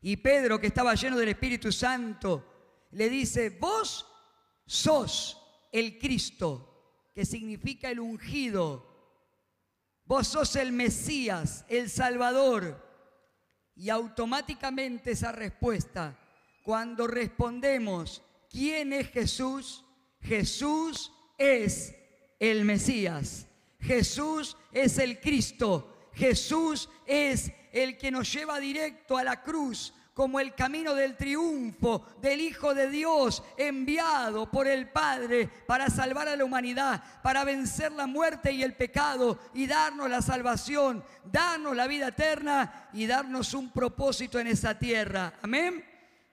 Y 0.00 0.16
Pedro, 0.16 0.60
que 0.60 0.66
estaba 0.66 0.94
lleno 0.94 1.16
del 1.16 1.28
Espíritu 1.28 1.70
Santo, 1.70 2.86
le 2.90 3.08
dice, 3.08 3.50
vos 3.50 4.06
sos 4.66 5.38
el 5.70 5.98
Cristo, 5.98 7.08
que 7.14 7.24
significa 7.24 7.90
el 7.90 8.00
ungido. 8.00 8.90
Vos 10.04 10.28
sos 10.28 10.56
el 10.56 10.72
Mesías, 10.72 11.64
el 11.68 11.88
Salvador. 11.88 12.91
Y 13.74 13.90
automáticamente 13.90 15.12
esa 15.12 15.32
respuesta, 15.32 16.18
cuando 16.62 17.06
respondemos, 17.06 18.22
¿quién 18.50 18.92
es 18.92 19.10
Jesús? 19.10 19.84
Jesús 20.20 21.12
es 21.38 21.94
el 22.38 22.64
Mesías. 22.64 23.46
Jesús 23.80 24.56
es 24.72 24.98
el 24.98 25.20
Cristo. 25.20 26.10
Jesús 26.14 26.88
es 27.06 27.52
el 27.72 27.96
que 27.96 28.10
nos 28.10 28.32
lleva 28.32 28.60
directo 28.60 29.16
a 29.16 29.24
la 29.24 29.42
cruz 29.42 29.94
como 30.14 30.40
el 30.40 30.54
camino 30.54 30.94
del 30.94 31.16
triunfo 31.16 32.06
del 32.20 32.40
Hijo 32.40 32.74
de 32.74 32.90
Dios 32.90 33.42
enviado 33.56 34.50
por 34.50 34.68
el 34.68 34.88
Padre 34.90 35.48
para 35.66 35.88
salvar 35.88 36.28
a 36.28 36.36
la 36.36 36.44
humanidad, 36.44 37.02
para 37.22 37.44
vencer 37.44 37.92
la 37.92 38.06
muerte 38.06 38.52
y 38.52 38.62
el 38.62 38.74
pecado 38.74 39.38
y 39.54 39.66
darnos 39.66 40.10
la 40.10 40.20
salvación, 40.20 41.02
darnos 41.24 41.74
la 41.74 41.86
vida 41.86 42.08
eterna 42.08 42.88
y 42.92 43.06
darnos 43.06 43.54
un 43.54 43.70
propósito 43.70 44.38
en 44.38 44.48
esa 44.48 44.78
tierra. 44.78 45.32
Amén. 45.40 45.84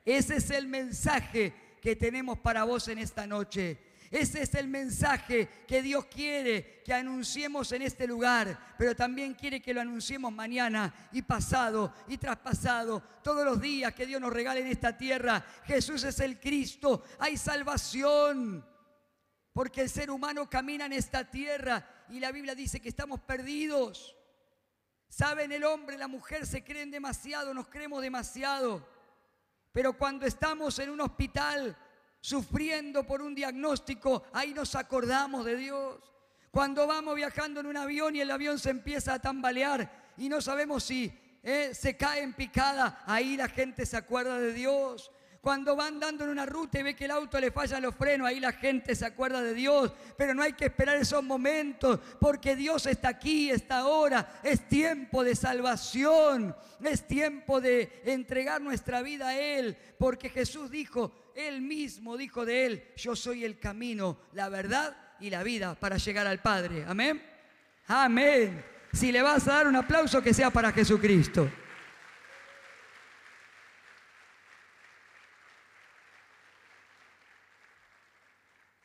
Ese 0.04 0.38
es 0.38 0.50
el 0.50 0.68
mensaje 0.68 1.54
que 1.82 1.96
tenemos 1.96 2.38
para 2.40 2.64
vos 2.64 2.88
en 2.90 3.00
esta 3.00 3.26
noche. 3.26 3.89
Ese 4.12 4.42
es 4.42 4.56
el 4.56 4.68
mensaje 4.68 5.48
que 5.68 5.84
Dios 5.84 6.06
quiere 6.06 6.82
que 6.84 6.94
anunciemos 6.94 7.72
en 7.72 7.84
este 7.84 8.08
lugar, 8.08 8.76
pero 8.76 8.96
también 8.96 9.36
quiere 9.36 9.62
que 9.62 9.74
lo 9.74 9.82
anunciemos 9.82 10.34
mañana 10.34 11.10
y 11.12 11.22
pasado 11.22 11.94
y 12.08 12.18
traspasado, 12.18 13.04
todos 13.24 13.46
los 13.46 13.62
días 13.62 13.94
que 13.94 14.08
Dios 14.08 14.20
nos 14.20 14.34
regale 14.34 14.62
en 14.62 14.68
esta 14.68 14.98
tierra. 14.98 15.46
Jesús 15.66 16.04
es 16.04 16.20
el 16.22 16.40
Cristo, 16.40 17.04
hay 17.20 17.38
salvación, 17.38 18.66
porque 19.54 19.82
el 19.82 19.90
ser 19.90 20.10
humano 20.10 20.50
camina 20.50 20.88
en 20.88 20.94
esta 20.94 21.30
tierra 21.30 22.06
y 22.10 22.20
la 22.20 22.32
Biblia 22.32 22.56
dice 22.56 22.80
que 22.80 22.90
estamos 22.90 23.20
perdidos. 23.20 24.16
Saben, 25.08 25.52
el 25.52 25.64
hombre, 25.64 25.98
la 25.98 26.08
mujer 26.08 26.48
se 26.48 26.64
creen 26.64 26.90
demasiado, 26.90 27.54
nos 27.54 27.68
creemos 27.68 28.02
demasiado, 28.02 28.88
pero 29.72 29.94
cuando 29.98 30.26
estamos 30.26 30.80
en 30.80 30.90
un 30.90 31.02
hospital, 31.02 31.78
sufriendo 32.22 33.06
por 33.06 33.22
un 33.22 33.36
diagnóstico, 33.36 34.24
ahí 34.34 34.54
nos 34.54 34.76
acordamos 34.76 35.46
de 35.46 35.56
Dios. 35.56 36.14
Cuando 36.52 36.88
vamos 36.88 37.16
viajando 37.16 37.60
en 37.60 37.68
un 37.68 37.78
avión 37.78 38.16
y 38.16 38.22
el 38.22 38.32
avión 38.32 38.58
se 38.60 38.72
empieza 38.72 39.14
a 39.14 39.20
tambalear 39.20 40.14
y 40.18 40.30
no 40.30 40.42
sabemos 40.42 40.84
si 40.84 41.12
eh, 41.44 41.72
se 41.74 41.96
cae 41.96 42.22
en 42.22 42.34
picada, 42.34 43.04
ahí 43.06 43.38
la 43.38 43.48
gente 43.48 43.86
se 43.86 43.98
acuerda 43.98 44.40
de 44.40 44.54
Dios. 44.54 45.12
Cuando 45.42 45.76
va 45.78 45.88
andando 45.88 46.26
en 46.26 46.32
una 46.32 46.46
ruta 46.46 46.80
y 46.80 46.84
ve 46.84 46.96
que 46.96 47.06
el 47.06 47.12
auto 47.12 47.40
le 47.40 47.52
falla 47.52 47.80
los 47.80 47.96
frenos, 47.96 48.28
ahí 48.28 48.42
la 48.42 48.52
gente 48.52 48.94
se 48.94 49.06
acuerda 49.06 49.42
de 49.42 49.54
Dios. 49.54 49.94
Pero 50.18 50.34
no 50.34 50.44
hay 50.44 50.54
que 50.54 50.66
esperar 50.66 50.98
esos 50.98 51.24
momentos, 51.24 52.00
porque 52.20 52.58
Dios 52.58 52.86
está 52.88 53.10
aquí, 53.10 53.50
está 53.50 53.80
ahora. 53.80 54.40
Es 54.44 54.68
tiempo 54.68 55.24
de 55.24 55.36
salvación, 55.36 56.54
es 56.84 57.08
tiempo 57.08 57.62
de 57.62 58.02
entregar 58.06 58.62
nuestra 58.62 59.02
vida 59.02 59.30
a 59.30 59.40
Él, 59.40 59.78
porque 59.98 60.30
Jesús 60.30 60.70
dijo, 60.70 61.32
Él 61.36 61.62
mismo 61.62 62.18
dijo 62.18 62.46
de 62.46 62.66
Él, 62.66 62.84
yo 62.98 63.16
soy 63.16 63.46
el 63.46 63.60
camino, 63.60 64.20
la 64.34 64.50
verdad 64.50 64.98
y 65.22 65.30
la 65.30 65.44
vida 65.44 65.76
para 65.76 65.98
llegar 65.98 66.28
al 66.28 66.42
Padre. 66.42 66.84
Amén. 66.86 67.22
Amén. 67.88 68.64
Si 68.92 69.12
le 69.12 69.22
vas 69.22 69.48
a 69.48 69.54
dar 69.54 69.68
un 69.68 69.76
aplauso, 69.76 70.22
que 70.22 70.34
sea 70.34 70.50
para 70.50 70.72
Jesucristo. 70.72 71.50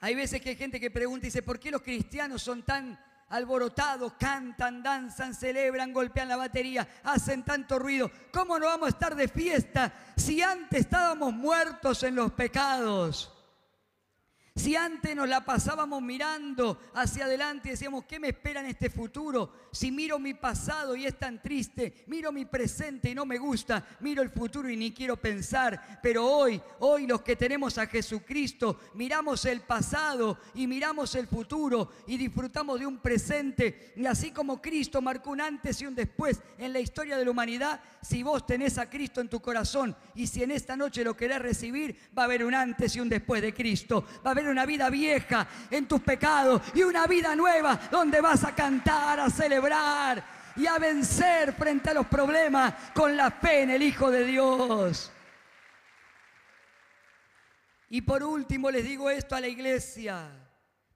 Hay 0.05 0.15
veces 0.15 0.43
que 0.43 0.51
hay 0.51 0.57
gente 0.57 0.79
que 0.79 0.91
pregunta 0.91 1.25
y 1.25 1.29
dice, 1.29 1.41
¿por 1.41 1.59
qué 1.59 1.71
los 1.71 1.81
cristianos 1.81 2.43
son 2.43 2.63
tan 2.63 3.01
alborotados, 3.31 4.13
cantan, 4.19 4.83
danzan, 4.83 5.35
celebran, 5.35 5.95
golpean 5.95 6.29
la 6.29 6.37
batería, 6.37 6.87
hacen 7.05 7.43
tanto 7.43 7.79
ruido? 7.79 8.11
¿Cómo 8.31 8.59
no 8.59 8.67
vamos 8.67 8.89
a 8.89 8.91
estar 8.91 9.17
de 9.17 9.29
fiesta 9.29 9.95
si 10.15 10.43
antes 10.43 10.81
estábamos 10.81 11.33
muertos 11.33 12.03
en 12.03 12.17
los 12.17 12.33
pecados? 12.33 13.34
Si 14.57 14.77
antes 14.77 15.17
nos 15.17 15.29
la 15.29 15.45
pasábamos 15.45 16.01
mirando 16.01 16.81
hacia 16.95 17.25
adelante 17.25 17.67
y 17.67 17.71
decíamos, 17.73 18.05
¿qué 18.05 18.21
me 18.21 18.29
espera 18.29 18.61
en 18.61 18.67
este 18.67 18.89
futuro? 18.89 19.51
Si 19.73 19.91
miro 19.91 20.21
mi 20.21 20.35
pasado 20.35 20.95
y 20.95 21.07
es 21.07 21.19
tan 21.19 21.43
triste, 21.43 22.05
miro 22.07 22.31
mi 22.31 22.45
presente 22.45 23.11
y 23.11 23.17
no 23.17 23.27
me 23.27 23.37
gusta, 23.37 23.85
miro 23.99 24.23
el 24.23 24.31
futuro 24.31 24.71
y 24.71 24.77
ni 24.77 24.93
quiero 24.93 25.17
pensar. 25.17 25.99
Pero 26.01 26.25
hoy, 26.25 26.63
hoy 26.79 27.09
los 27.09 27.23
que 27.23 27.35
tenemos 27.35 27.79
a 27.79 27.89
Jesucristo, 27.89 28.79
miramos 28.95 29.45
el 29.45 29.63
pasado 29.63 30.39
y 30.55 30.69
miramos 30.69 31.17
el 31.17 31.27
futuro 31.27 31.91
y 32.07 32.17
disfrutamos 32.17 32.79
de 32.79 32.87
un 32.87 32.99
presente. 32.99 33.93
Y 33.97 34.07
así 34.07 34.31
como 34.31 34.63
Cristo 34.63 35.03
marcó 35.03 35.31
un 35.31 35.41
antes 35.41 35.81
y 35.81 35.87
un 35.87 35.97
después 35.97 36.41
en 36.59 36.73
la 36.73 36.79
historia 36.79 37.17
de 37.17 37.25
la 37.25 37.33
humanidad, 37.33 37.81
si 38.03 38.23
vos 38.23 38.47
tenés 38.47 38.79
a 38.79 38.89
Cristo 38.89 39.21
en 39.21 39.29
tu 39.29 39.41
corazón 39.41 39.97
y 40.15 40.29
si 40.29 40.45
en 40.45 40.53
esta 40.53 40.77
noche 40.77 41.03
lo 41.03 41.17
querés 41.17 41.43
recibir, 41.43 41.99
va 42.17 42.23
a 42.23 42.27
haber 42.27 42.45
un 42.45 42.55
antes 42.55 42.95
y 42.95 43.01
un 43.01 43.09
después 43.09 43.43
de 43.43 43.53
Cristo. 43.53 44.07
Una 44.49 44.67
vida 44.67 44.91
vieja 44.91 45.47
en 45.71 45.87
tus 45.87 46.01
pecados 46.01 46.63
y 46.75 46.83
una 46.83 47.07
vida 47.07 47.35
nueva 47.35 47.79
donde 47.91 48.21
vas 48.21 48.45
a 48.45 48.55
cantar, 48.55 49.21
a 49.21 49.31
celebrar 49.31 50.25
y 50.57 50.67
a 50.67 50.79
vencer 50.79 51.53
frente 51.53 51.91
a 51.91 51.95
los 51.95 52.07
problemas 52.07 52.75
con 52.95 53.17
la 53.17 53.31
fe 53.31 53.63
en 53.63 53.71
el 53.71 53.83
Hijo 53.83 54.11
de 54.11 54.25
Dios. 54.25 55.11
Y 57.91 58.03
por 58.03 58.23
último 58.23 58.71
les 58.71 58.85
digo 58.85 59.11
esto 59.11 59.37
a 59.37 59.41
la 59.41 59.49
iglesia, 59.49 60.29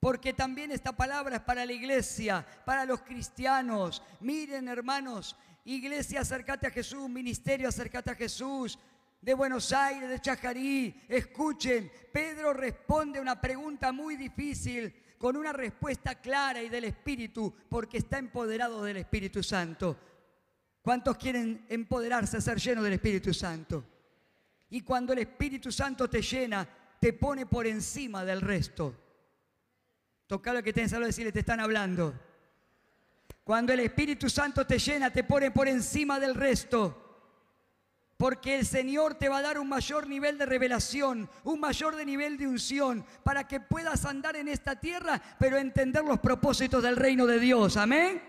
porque 0.01 0.33
también 0.33 0.73
esta 0.73 0.93
palabra 0.93 1.37
es 1.37 1.43
para 1.43 1.65
la 1.65 1.73
iglesia, 1.73 2.45
para 2.65 2.85
los 2.85 3.03
cristianos. 3.03 4.03
Miren 4.21 4.69
hermanos, 4.69 5.37
iglesia, 5.65 6.21
acércate 6.21 6.67
a 6.67 6.71
Jesús, 6.71 7.09
ministerio, 7.09 7.69
acércate 7.69 8.11
a 8.11 8.15
Jesús, 8.15 8.79
de 9.21 9.35
Buenos 9.35 9.73
Aires, 9.73 10.09
de 10.09 10.21
Chajarí. 10.21 11.03
Escuchen, 11.09 11.91
Pedro 12.13 12.53
responde 12.53 13.21
una 13.21 13.41
pregunta 13.41 13.93
muy 13.93 14.17
difícil 14.17 14.95
con 15.19 15.37
una 15.37 15.53
respuesta 15.53 16.15
clara 16.15 16.63
y 16.63 16.69
del 16.69 16.85
Espíritu, 16.85 17.53
porque 17.69 17.99
está 17.99 18.19
empoderado 18.19 18.85
del 18.85 18.99
Espíritu 18.99 19.43
Santo. 19.43 19.97
¿Cuántos 20.81 21.17
quieren 21.17 21.67
empoderarse, 21.69 22.41
ser 22.41 22.59
llenos 22.59 22.85
del 22.85 22.95
Espíritu 22.95 23.35
Santo? 23.35 23.85
Y 24.71 24.83
cuando 24.83 25.13
el 25.13 25.19
Espíritu 25.21 25.73
Santo 25.73 26.09
te 26.09 26.23
llena, 26.23 26.69
te 27.01 27.13
pone 27.13 27.47
por 27.47 27.67
encima 27.67 28.25
del 28.25 28.41
resto. 28.41 28.95
Toca 30.27 30.53
lo 30.53 30.63
que 30.63 30.73
tienes 30.73 30.93
a 30.93 31.01
decirle, 31.01 31.33
te 31.33 31.41
están 31.41 31.61
hablando. 31.61 32.15
Cuando 33.43 33.73
el 33.73 33.81
Espíritu 33.81 34.29
Santo 34.29 34.67
te 34.67 34.79
llena, 34.79 35.11
te 35.11 35.25
pone 35.25 35.51
por 35.51 35.67
encima 35.67 36.21
del 36.21 36.35
resto 36.35 37.08
porque 38.19 38.59
el 38.59 38.67
Señor 38.67 39.15
te 39.15 39.29
va 39.29 39.39
a 39.39 39.43
dar 39.43 39.59
un 39.59 39.69
mayor 39.69 40.09
nivel 40.09 40.37
de 40.37 40.45
revelación, 40.45 41.31
un 41.45 41.61
mayor 41.61 41.95
de 41.95 42.05
nivel 42.05 42.37
de 42.37 42.49
unción, 42.49 43.07
para 43.23 43.47
que 43.47 43.61
puedas 43.61 44.05
andar 44.05 44.35
en 44.35 44.49
esta 44.49 44.75
tierra, 44.81 45.23
pero 45.39 45.57
entender 45.57 46.05
los 46.05 46.19
propósitos 46.19 46.83
del 46.83 46.97
reino 46.97 47.27
de 47.27 47.39
Dios. 47.39 47.77
Amén. 47.77 48.21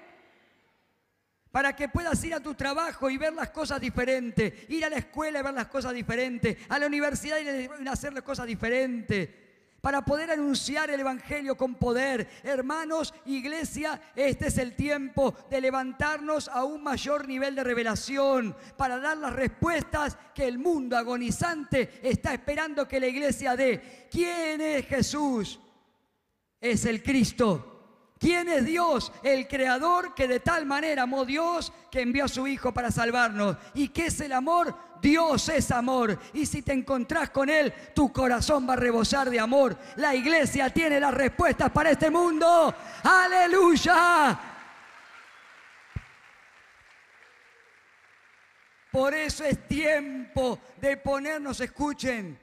Para 1.51 1.75
que 1.75 1.89
puedas 1.89 2.23
ir 2.23 2.35
a 2.35 2.39
tu 2.39 2.53
trabajo 2.53 3.09
y 3.09 3.17
ver 3.17 3.33
las 3.33 3.49
cosas 3.49 3.81
diferentes, 3.81 4.69
ir 4.69 4.85
a 4.85 4.89
la 4.91 4.97
escuela 4.97 5.39
y 5.39 5.43
ver 5.43 5.55
las 5.55 5.67
cosas 5.67 5.91
diferentes, 5.93 6.57
a 6.69 6.77
la 6.77 6.85
universidad 6.85 7.37
y 7.39 7.87
hacer 7.87 8.13
las 8.13 8.23
cosas 8.23 8.45
diferentes 8.45 9.48
para 9.81 10.03
poder 10.03 10.31
anunciar 10.31 10.89
el 10.89 10.99
Evangelio 10.99 11.55
con 11.55 11.75
poder. 11.75 12.29
Hermanos, 12.43 13.13
iglesia, 13.25 14.01
este 14.15 14.47
es 14.47 14.57
el 14.57 14.75
tiempo 14.75 15.33
de 15.49 15.61
levantarnos 15.61 16.47
a 16.49 16.63
un 16.63 16.83
mayor 16.83 17.27
nivel 17.27 17.55
de 17.55 17.63
revelación, 17.63 18.55
para 18.77 18.99
dar 18.99 19.17
las 19.17 19.33
respuestas 19.33 20.17
que 20.33 20.47
el 20.47 20.59
mundo 20.59 20.97
agonizante 20.97 21.99
está 22.01 22.33
esperando 22.33 22.87
que 22.87 22.99
la 22.99 23.07
iglesia 23.07 23.55
dé. 23.55 24.07
¿Quién 24.11 24.61
es 24.61 24.85
Jesús? 24.85 25.59
Es 26.59 26.85
el 26.85 27.01
Cristo. 27.03 27.69
¿Quién 28.19 28.49
es 28.49 28.65
Dios? 28.65 29.13
El 29.23 29.47
creador 29.47 30.13
que 30.13 30.27
de 30.27 30.41
tal 30.41 30.65
manera 30.65 31.03
amó 31.03 31.23
Dios 31.23 31.71
que 31.89 32.01
envió 32.01 32.25
a 32.25 32.27
su 32.27 32.47
Hijo 32.47 32.73
para 32.73 32.91
salvarnos. 32.91 33.55
¿Y 33.73 33.87
qué 33.89 34.07
es 34.07 34.19
el 34.19 34.33
amor? 34.33 34.75
Dios 35.01 35.49
es 35.49 35.71
amor. 35.71 36.17
Y 36.33 36.45
si 36.45 36.61
te 36.61 36.73
encontrás 36.73 37.29
con 37.29 37.49
Él, 37.49 37.73
tu 37.93 38.11
corazón 38.11 38.67
va 38.67 38.73
a 38.73 38.77
rebosar 38.77 39.29
de 39.29 39.39
amor. 39.39 39.77
La 39.95 40.15
iglesia 40.15 40.69
tiene 40.69 40.99
las 40.99 41.13
respuestas 41.13 41.71
para 41.71 41.91
este 41.91 42.09
mundo. 42.09 42.73
Aleluya. 43.03 44.39
Por 48.91 49.13
eso 49.13 49.43
es 49.43 49.67
tiempo 49.67 50.59
de 50.81 50.97
ponernos, 50.97 51.61
escuchen, 51.61 52.39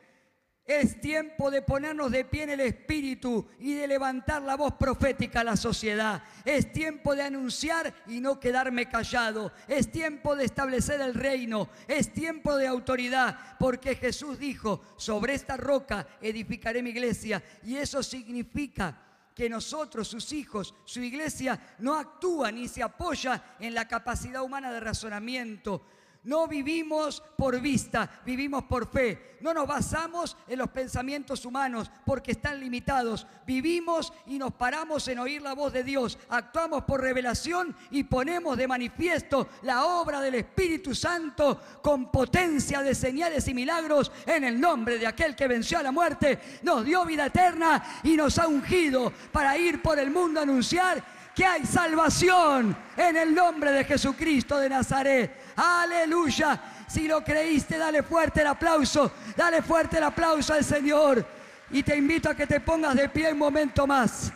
es 0.67 1.01
tiempo 1.01 1.51
de 1.51 1.63
ponernos 1.63 2.11
de 2.11 2.25
pie 2.25 2.43
en 2.43 2.51
el 2.51 2.61
Espíritu 2.61 3.47
y 3.61 3.75
de 3.75 3.87
levantar 3.87 4.43
la 4.43 4.57
voz 4.57 4.75
profética 4.75 5.41
a 5.41 5.45
la 5.45 5.57
sociedad. 5.57 6.23
Es 6.45 6.73
tiempo 6.73 7.15
de 7.15 7.23
anunciar 7.23 7.95
y 8.09 8.21
no 8.21 8.41
quedarme 8.41 8.89
callado. 8.89 9.53
Es 9.69 9.93
tiempo 9.93 10.35
de 10.35 10.45
establecer 10.45 11.01
el 11.01 11.15
reino. 11.15 11.69
Es 11.87 12.13
tiempo 12.13 12.57
de 12.57 12.67
autoridad. 12.67 13.57
Porque 13.61 13.95
Jesús 13.95 14.41
dijo, 14.41 14.81
sobre 14.97 15.35
esta 15.35 15.57
roca 15.57 16.09
edificaré 16.21 16.83
mi 16.83 16.91
iglesia. 16.91 17.43
Y 17.63 17.77
eso 17.77 18.03
significa 18.03 19.03
que 19.37 19.49
nosotros, 19.49 20.09
sus 20.09 20.33
hijos, 20.33 20.75
su 20.85 21.01
iglesia, 21.01 21.77
no 21.79 21.95
actúa 21.95 22.51
ni 22.51 22.67
se 22.67 22.83
apoya 22.83 23.57
en 23.61 23.75
la 23.75 23.87
capacidad 23.87 24.43
humana 24.43 24.73
de 24.73 24.81
razonamiento, 24.81 25.87
no 26.27 26.49
vivimos 26.49 27.23
por 27.37 27.59
vista, 27.61 28.21
vivimos 28.27 28.65
por 28.65 28.89
fe. 28.91 29.37
No 29.41 29.55
nos 29.55 29.67
basamos 29.67 30.37
en 30.49 30.59
los 30.59 30.71
pensamientos 30.71 31.45
humanos 31.45 31.91
porque 32.05 32.33
están 32.33 32.59
limitados. 32.59 33.27
Vivimos 33.47 34.13
y 34.27 34.37
nos 34.39 34.53
paramos 34.53 35.07
en 35.07 35.21
oír 35.21 35.41
la 35.41 35.55
voz 35.55 35.73
de 35.73 35.85
Dios. 35.85 36.19
Actuamos 36.29 36.83
por 36.83 37.01
revelación 37.01 37.77
y 37.93 38.05
ponemos 38.05 38.57
de 38.57 38.67
manifiesto 38.67 39.49
la 39.63 39.85
obra 39.85 40.21
del 40.21 40.35
Espíritu 40.35 40.97
Santo 40.97 41.61
con 41.81 42.11
potencia 42.11 42.83
de 42.83 42.95
señales 42.97 43.47
y 43.47 43.55
milagros 43.55 44.11
en 44.27 44.43
el 44.43 44.61
nombre 44.61 44.99
de 44.99 45.07
aquel 45.07 45.37
que 45.37 45.47
venció 45.47 45.79
a 45.79 45.83
la 45.85 45.93
muerte, 45.93 46.41
nos 46.63 46.85
dio 46.85 47.05
vida 47.05 47.27
eterna 47.27 48.01
y 48.03 48.17
nos 48.17 48.39
ha 48.39 48.49
ungido 48.49 49.13
para 49.31 49.57
ir 49.57 49.81
por 49.81 49.99
el 49.99 50.11
mundo 50.11 50.41
a 50.41 50.43
anunciar 50.43 51.05
que 51.37 51.45
hay 51.45 51.67
salvación 51.67 52.75
en 52.97 53.15
el 53.15 53.35
nombre 53.35 53.71
de 53.71 53.85
Jesucristo 53.85 54.59
de 54.59 54.71
Nazaret. 54.71 55.39
Aleluya. 55.55 56.59
Si 56.89 57.07
lo 57.07 57.23
creíste, 57.23 57.77
dale 57.77 58.03
fuerte 58.03 58.41
el 58.41 58.47
aplauso. 58.47 59.13
Dale 59.37 59.61
fuerte 59.61 59.99
el 59.99 60.05
aplauso 60.05 60.55
al 60.55 60.65
Señor. 60.65 61.27
Y 61.71 61.83
te 61.83 61.95
invito 61.95 62.31
a 62.31 62.35
que 62.35 62.47
te 62.47 62.59
pongas 62.59 62.95
de 62.95 63.11
pie 63.11 63.35
un 63.35 63.39
momento 63.39 63.87
más. 63.87 64.33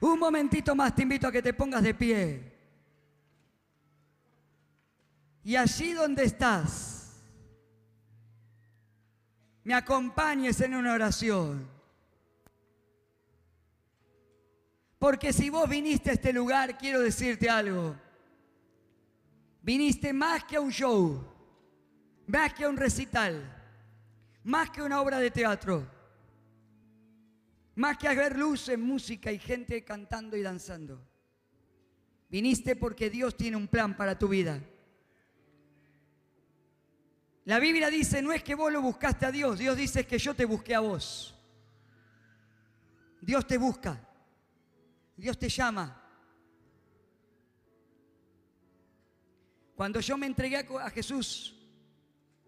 Un 0.00 0.18
momentito 0.18 0.74
más 0.74 0.92
te 0.96 1.02
invito 1.02 1.28
a 1.28 1.32
que 1.32 1.42
te 1.42 1.54
pongas 1.54 1.84
de 1.84 1.94
pie. 1.94 2.52
Y 5.44 5.54
allí 5.54 5.92
donde 5.92 6.24
estás, 6.24 7.22
me 9.62 9.74
acompañes 9.74 10.60
en 10.60 10.74
una 10.74 10.92
oración. 10.92 11.75
Porque 15.06 15.32
si 15.32 15.50
vos 15.50 15.68
viniste 15.68 16.10
a 16.10 16.14
este 16.14 16.32
lugar, 16.32 16.76
quiero 16.76 16.98
decirte 16.98 17.48
algo. 17.48 17.94
Viniste 19.62 20.12
más 20.12 20.42
que 20.42 20.56
a 20.56 20.60
un 20.60 20.72
show, 20.72 21.24
más 22.26 22.52
que 22.52 22.64
a 22.64 22.68
un 22.68 22.76
recital, 22.76 23.40
más 24.42 24.68
que 24.70 24.82
una 24.82 25.00
obra 25.00 25.20
de 25.20 25.30
teatro, 25.30 25.88
más 27.76 27.96
que 27.98 28.08
a 28.08 28.14
ver 28.14 28.36
luces, 28.36 28.76
música 28.76 29.30
y 29.30 29.38
gente 29.38 29.84
cantando 29.84 30.36
y 30.36 30.42
danzando. 30.42 31.00
Viniste 32.28 32.74
porque 32.74 33.08
Dios 33.08 33.36
tiene 33.36 33.56
un 33.56 33.68
plan 33.68 33.96
para 33.96 34.18
tu 34.18 34.26
vida. 34.26 34.60
La 37.44 37.60
Biblia 37.60 37.90
dice, 37.90 38.22
no 38.22 38.32
es 38.32 38.42
que 38.42 38.56
vos 38.56 38.72
lo 38.72 38.82
buscaste 38.82 39.24
a 39.24 39.30
Dios, 39.30 39.60
Dios 39.60 39.76
dice 39.76 40.04
que 40.04 40.18
yo 40.18 40.34
te 40.34 40.44
busqué 40.44 40.74
a 40.74 40.80
vos. 40.80 41.32
Dios 43.20 43.46
te 43.46 43.56
busca. 43.56 44.05
Dios 45.16 45.38
te 45.38 45.48
llama. 45.48 46.02
Cuando 49.74 50.00
yo 50.00 50.16
me 50.16 50.26
entregué 50.26 50.56
a 50.56 50.90
Jesús, 50.90 51.54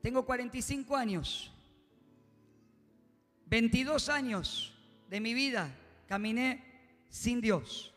tengo 0.01 0.25
45 0.25 0.97
años, 0.97 1.53
22 3.47 4.09
años 4.09 4.75
de 5.09 5.21
mi 5.21 5.35
vida 5.35 5.75
caminé 6.07 6.65
sin 7.11 7.41
Dios. 7.41 7.93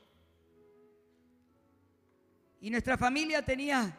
Y 2.59 2.69
nuestra 2.69 2.97
familia 2.97 3.43
tenía 3.43 3.97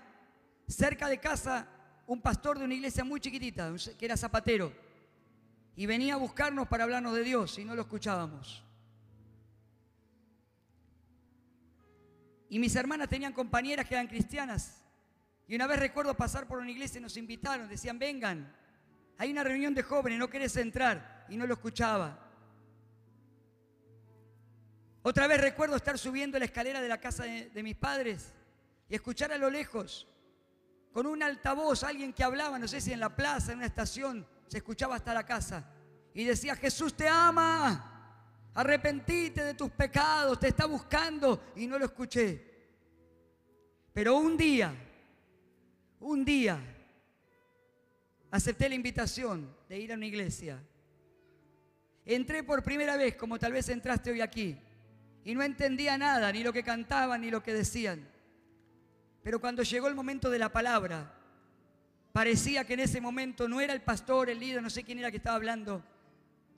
cerca 0.68 1.08
de 1.08 1.18
casa 1.18 1.66
un 2.06 2.20
pastor 2.20 2.58
de 2.58 2.64
una 2.64 2.74
iglesia 2.74 3.04
muy 3.04 3.20
chiquitita, 3.20 3.72
que 3.98 4.04
era 4.04 4.16
zapatero. 4.16 4.72
Y 5.74 5.86
venía 5.86 6.14
a 6.14 6.18
buscarnos 6.18 6.68
para 6.68 6.84
hablarnos 6.84 7.14
de 7.14 7.24
Dios 7.24 7.58
y 7.58 7.64
no 7.64 7.74
lo 7.74 7.82
escuchábamos. 7.82 8.62
Y 12.52 12.58
mis 12.58 12.76
hermanas 12.76 13.08
tenían 13.08 13.32
compañeras 13.32 13.86
que 13.86 13.94
eran 13.94 14.06
cristianas. 14.06 14.84
Y 15.48 15.54
una 15.54 15.66
vez 15.66 15.80
recuerdo 15.80 16.14
pasar 16.14 16.46
por 16.46 16.58
una 16.58 16.70
iglesia 16.70 16.98
y 16.98 17.00
nos 17.00 17.16
invitaron, 17.16 17.66
decían, 17.66 17.98
vengan, 17.98 18.54
hay 19.16 19.30
una 19.30 19.42
reunión 19.42 19.72
de 19.72 19.82
jóvenes, 19.82 20.18
no 20.18 20.28
querés 20.28 20.54
entrar. 20.58 21.24
Y 21.30 21.38
no 21.38 21.46
lo 21.46 21.54
escuchaba. 21.54 22.30
Otra 25.00 25.26
vez 25.28 25.40
recuerdo 25.40 25.76
estar 25.76 25.96
subiendo 25.96 26.38
la 26.38 26.44
escalera 26.44 26.82
de 26.82 26.88
la 26.88 27.00
casa 27.00 27.24
de, 27.24 27.62
mis 27.62 27.74
padres 27.74 28.34
y 28.86 28.96
escuchar 28.96 29.32
a 29.32 29.38
lo 29.38 29.48
lejos, 29.48 30.06
con 30.92 31.06
un 31.06 31.22
altavoz, 31.22 31.82
alguien 31.84 32.12
que 32.12 32.22
hablaba, 32.22 32.58
no 32.58 32.68
sé 32.68 32.82
si 32.82 32.92
en 32.92 33.00
la 33.00 33.16
plaza, 33.16 33.52
en 33.52 33.58
una 33.60 33.66
estación, 33.66 34.28
se 34.48 34.58
escuchaba 34.58 34.96
hasta 34.96 35.14
la 35.14 35.24
casa. 35.24 35.70
Y 36.12 36.24
decía, 36.24 36.54
Jesús 36.54 36.94
te 36.94 37.08
ama, 37.08 37.91
arrepentite 38.54 39.44
de 39.44 39.54
tus 39.54 39.70
pecados, 39.70 40.38
te 40.38 40.48
está 40.48 40.66
buscando. 40.66 41.52
Y 41.56 41.66
no 41.66 41.78
lo 41.78 41.86
escuché. 41.86 42.52
Pero 43.92 44.16
un 44.16 44.36
día, 44.36 44.74
un 46.00 46.24
día, 46.24 46.58
acepté 48.30 48.68
la 48.68 48.74
invitación 48.74 49.54
de 49.68 49.78
ir 49.78 49.92
a 49.92 49.96
una 49.96 50.06
iglesia. 50.06 50.58
Entré 52.04 52.42
por 52.42 52.62
primera 52.62 52.96
vez, 52.96 53.14
como 53.14 53.38
tal 53.38 53.52
vez 53.52 53.68
entraste 53.68 54.10
hoy 54.10 54.20
aquí, 54.20 54.58
y 55.24 55.34
no 55.34 55.42
entendía 55.42 55.96
nada, 55.96 56.32
ni 56.32 56.42
lo 56.42 56.52
que 56.52 56.64
cantaban, 56.64 57.20
ni 57.20 57.30
lo 57.30 57.42
que 57.42 57.52
decían. 57.52 58.08
Pero 59.22 59.40
cuando 59.40 59.62
llegó 59.62 59.86
el 59.86 59.94
momento 59.94 60.30
de 60.30 60.38
la 60.38 60.50
palabra, 60.50 61.14
parecía 62.12 62.64
que 62.64 62.74
en 62.74 62.80
ese 62.80 63.00
momento 63.00 63.48
no 63.48 63.60
era 63.60 63.72
el 63.72 63.82
pastor, 63.82 64.30
el 64.30 64.40
líder, 64.40 64.62
no 64.62 64.70
sé 64.70 64.82
quién 64.82 64.98
era 64.98 65.10
que 65.10 65.18
estaba 65.18 65.36
hablando, 65.36 65.84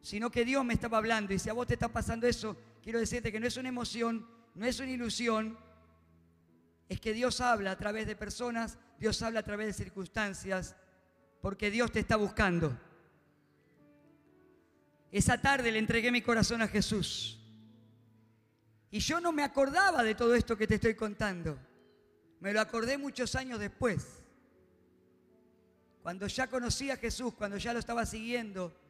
sino 0.05 0.31
que 0.31 0.45
Dios 0.45 0.63
me 0.67 0.75
estaba 0.75 0.99
hablando. 0.99 1.33
Y 1.33 1.39
si 1.39 1.49
a 1.49 1.55
vos 1.55 1.67
te 1.67 1.73
está 1.73 1.89
pasando 1.89 2.27
eso, 2.27 2.59
quiero 2.83 2.99
decirte 2.99 3.33
que 3.33 3.41
no 3.41 3.47
es 3.47 3.57
una 3.57 3.71
emoción, 3.71 4.29
no 4.55 4.67
es 4.67 4.79
una 4.79 4.91
ilusión, 4.91 5.59
es 6.91 7.01
que 7.01 7.15
Dios 7.15 7.41
habla 7.41 7.71
a 7.71 7.79
través 7.79 8.07
de 8.07 8.15
personas, 8.15 8.77
Dios 8.99 9.23
habla 9.23 9.41
a 9.41 9.45
través 9.45 9.67
de 9.67 9.73
circunstancias, 9.73 10.77
porque 11.41 11.71
Dios 11.71 11.91
te 11.91 12.01
está 12.01 12.17
buscando. 12.17 12.79
Esa 15.11 15.41
tarde 15.41 15.73
le 15.73 15.79
entregué 15.79 16.13
mi 16.13 16.21
corazón 16.21 16.61
a 16.61 16.69
Jesús. 16.69 17.41
Y 18.91 18.99
yo 18.99 19.21
no 19.21 19.33
me 19.33 19.43
acordaba 19.43 20.03
de 20.03 20.15
todo 20.15 20.35
esto 20.35 20.55
que 20.59 20.67
te 20.67 20.75
estoy 20.75 20.95
contando. 20.95 21.59
Me 22.41 22.53
lo 22.53 22.61
acordé 22.61 22.99
muchos 22.99 23.35
años 23.37 23.59
después. 23.59 24.23
Cuando 26.03 26.27
ya 26.27 26.47
conocí 26.49 26.91
a 26.91 26.99
Jesús, 26.99 27.33
cuando 27.33 27.57
ya 27.57 27.73
lo 27.73 27.79
estaba 27.79 28.05
siguiendo 28.05 28.84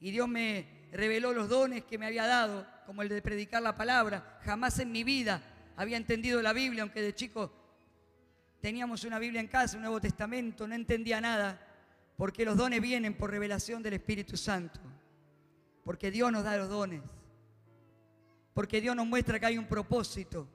y 0.00 0.10
Dios 0.10 0.28
me 0.28 0.88
reveló 0.92 1.32
los 1.32 1.48
dones 1.48 1.84
que 1.84 1.98
me 1.98 2.06
había 2.06 2.26
dado, 2.26 2.66
como 2.86 3.02
el 3.02 3.08
de 3.08 3.22
predicar 3.22 3.62
la 3.62 3.76
palabra, 3.76 4.38
jamás 4.42 4.78
en 4.78 4.90
mi 4.90 5.04
vida 5.04 5.42
había 5.76 5.96
entendido 5.96 6.42
la 6.42 6.52
Biblia, 6.52 6.82
aunque 6.82 7.02
de 7.02 7.14
chico 7.14 7.52
teníamos 8.60 9.04
una 9.04 9.18
Biblia 9.18 9.40
en 9.40 9.48
casa, 9.48 9.76
un 9.76 9.82
Nuevo 9.82 10.00
Testamento, 10.00 10.66
no 10.66 10.74
entendía 10.74 11.20
nada, 11.20 11.66
porque 12.16 12.44
los 12.44 12.56
dones 12.56 12.80
vienen 12.80 13.16
por 13.16 13.30
revelación 13.30 13.82
del 13.82 13.94
Espíritu 13.94 14.36
Santo, 14.36 14.80
porque 15.84 16.10
Dios 16.10 16.32
nos 16.32 16.44
da 16.44 16.56
los 16.56 16.68
dones, 16.68 17.02
porque 18.52 18.80
Dios 18.80 18.96
nos 18.96 19.06
muestra 19.06 19.38
que 19.38 19.46
hay 19.46 19.58
un 19.58 19.66
propósito. 19.66 20.48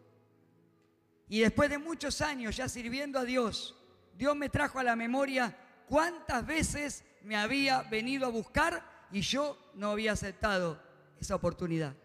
Y 1.27 1.39
después 1.39 1.69
de 1.69 1.77
muchos 1.77 2.21
años 2.21 2.55
ya 2.55 2.69
sirviendo 2.69 3.17
a 3.17 3.23
Dios, 3.23 3.75
Dios 4.15 4.35
me 4.35 4.49
trajo 4.49 4.79
a 4.79 4.83
la 4.83 4.95
memoria 4.95 5.57
cuántas 5.87 6.45
veces 6.45 7.03
me 7.23 7.35
había 7.35 7.81
venido 7.83 8.27
a 8.27 8.29
buscar 8.29 8.94
y 9.11 9.21
yo 9.21 9.57
no 9.75 9.91
había 9.91 10.11
aceptado 10.11 10.81
esa 11.19 11.35
oportunidad. 11.35 11.95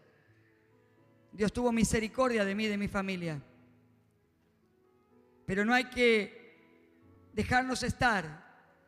Dios 1.31 1.53
tuvo 1.53 1.71
misericordia 1.71 2.43
de 2.43 2.55
mí 2.55 2.67
de 2.67 2.77
mi 2.77 2.87
familia. 2.87 3.41
Pero 5.45 5.65
no 5.65 5.73
hay 5.73 5.85
que 5.85 7.29
dejarnos 7.33 7.83
estar, 7.83 8.41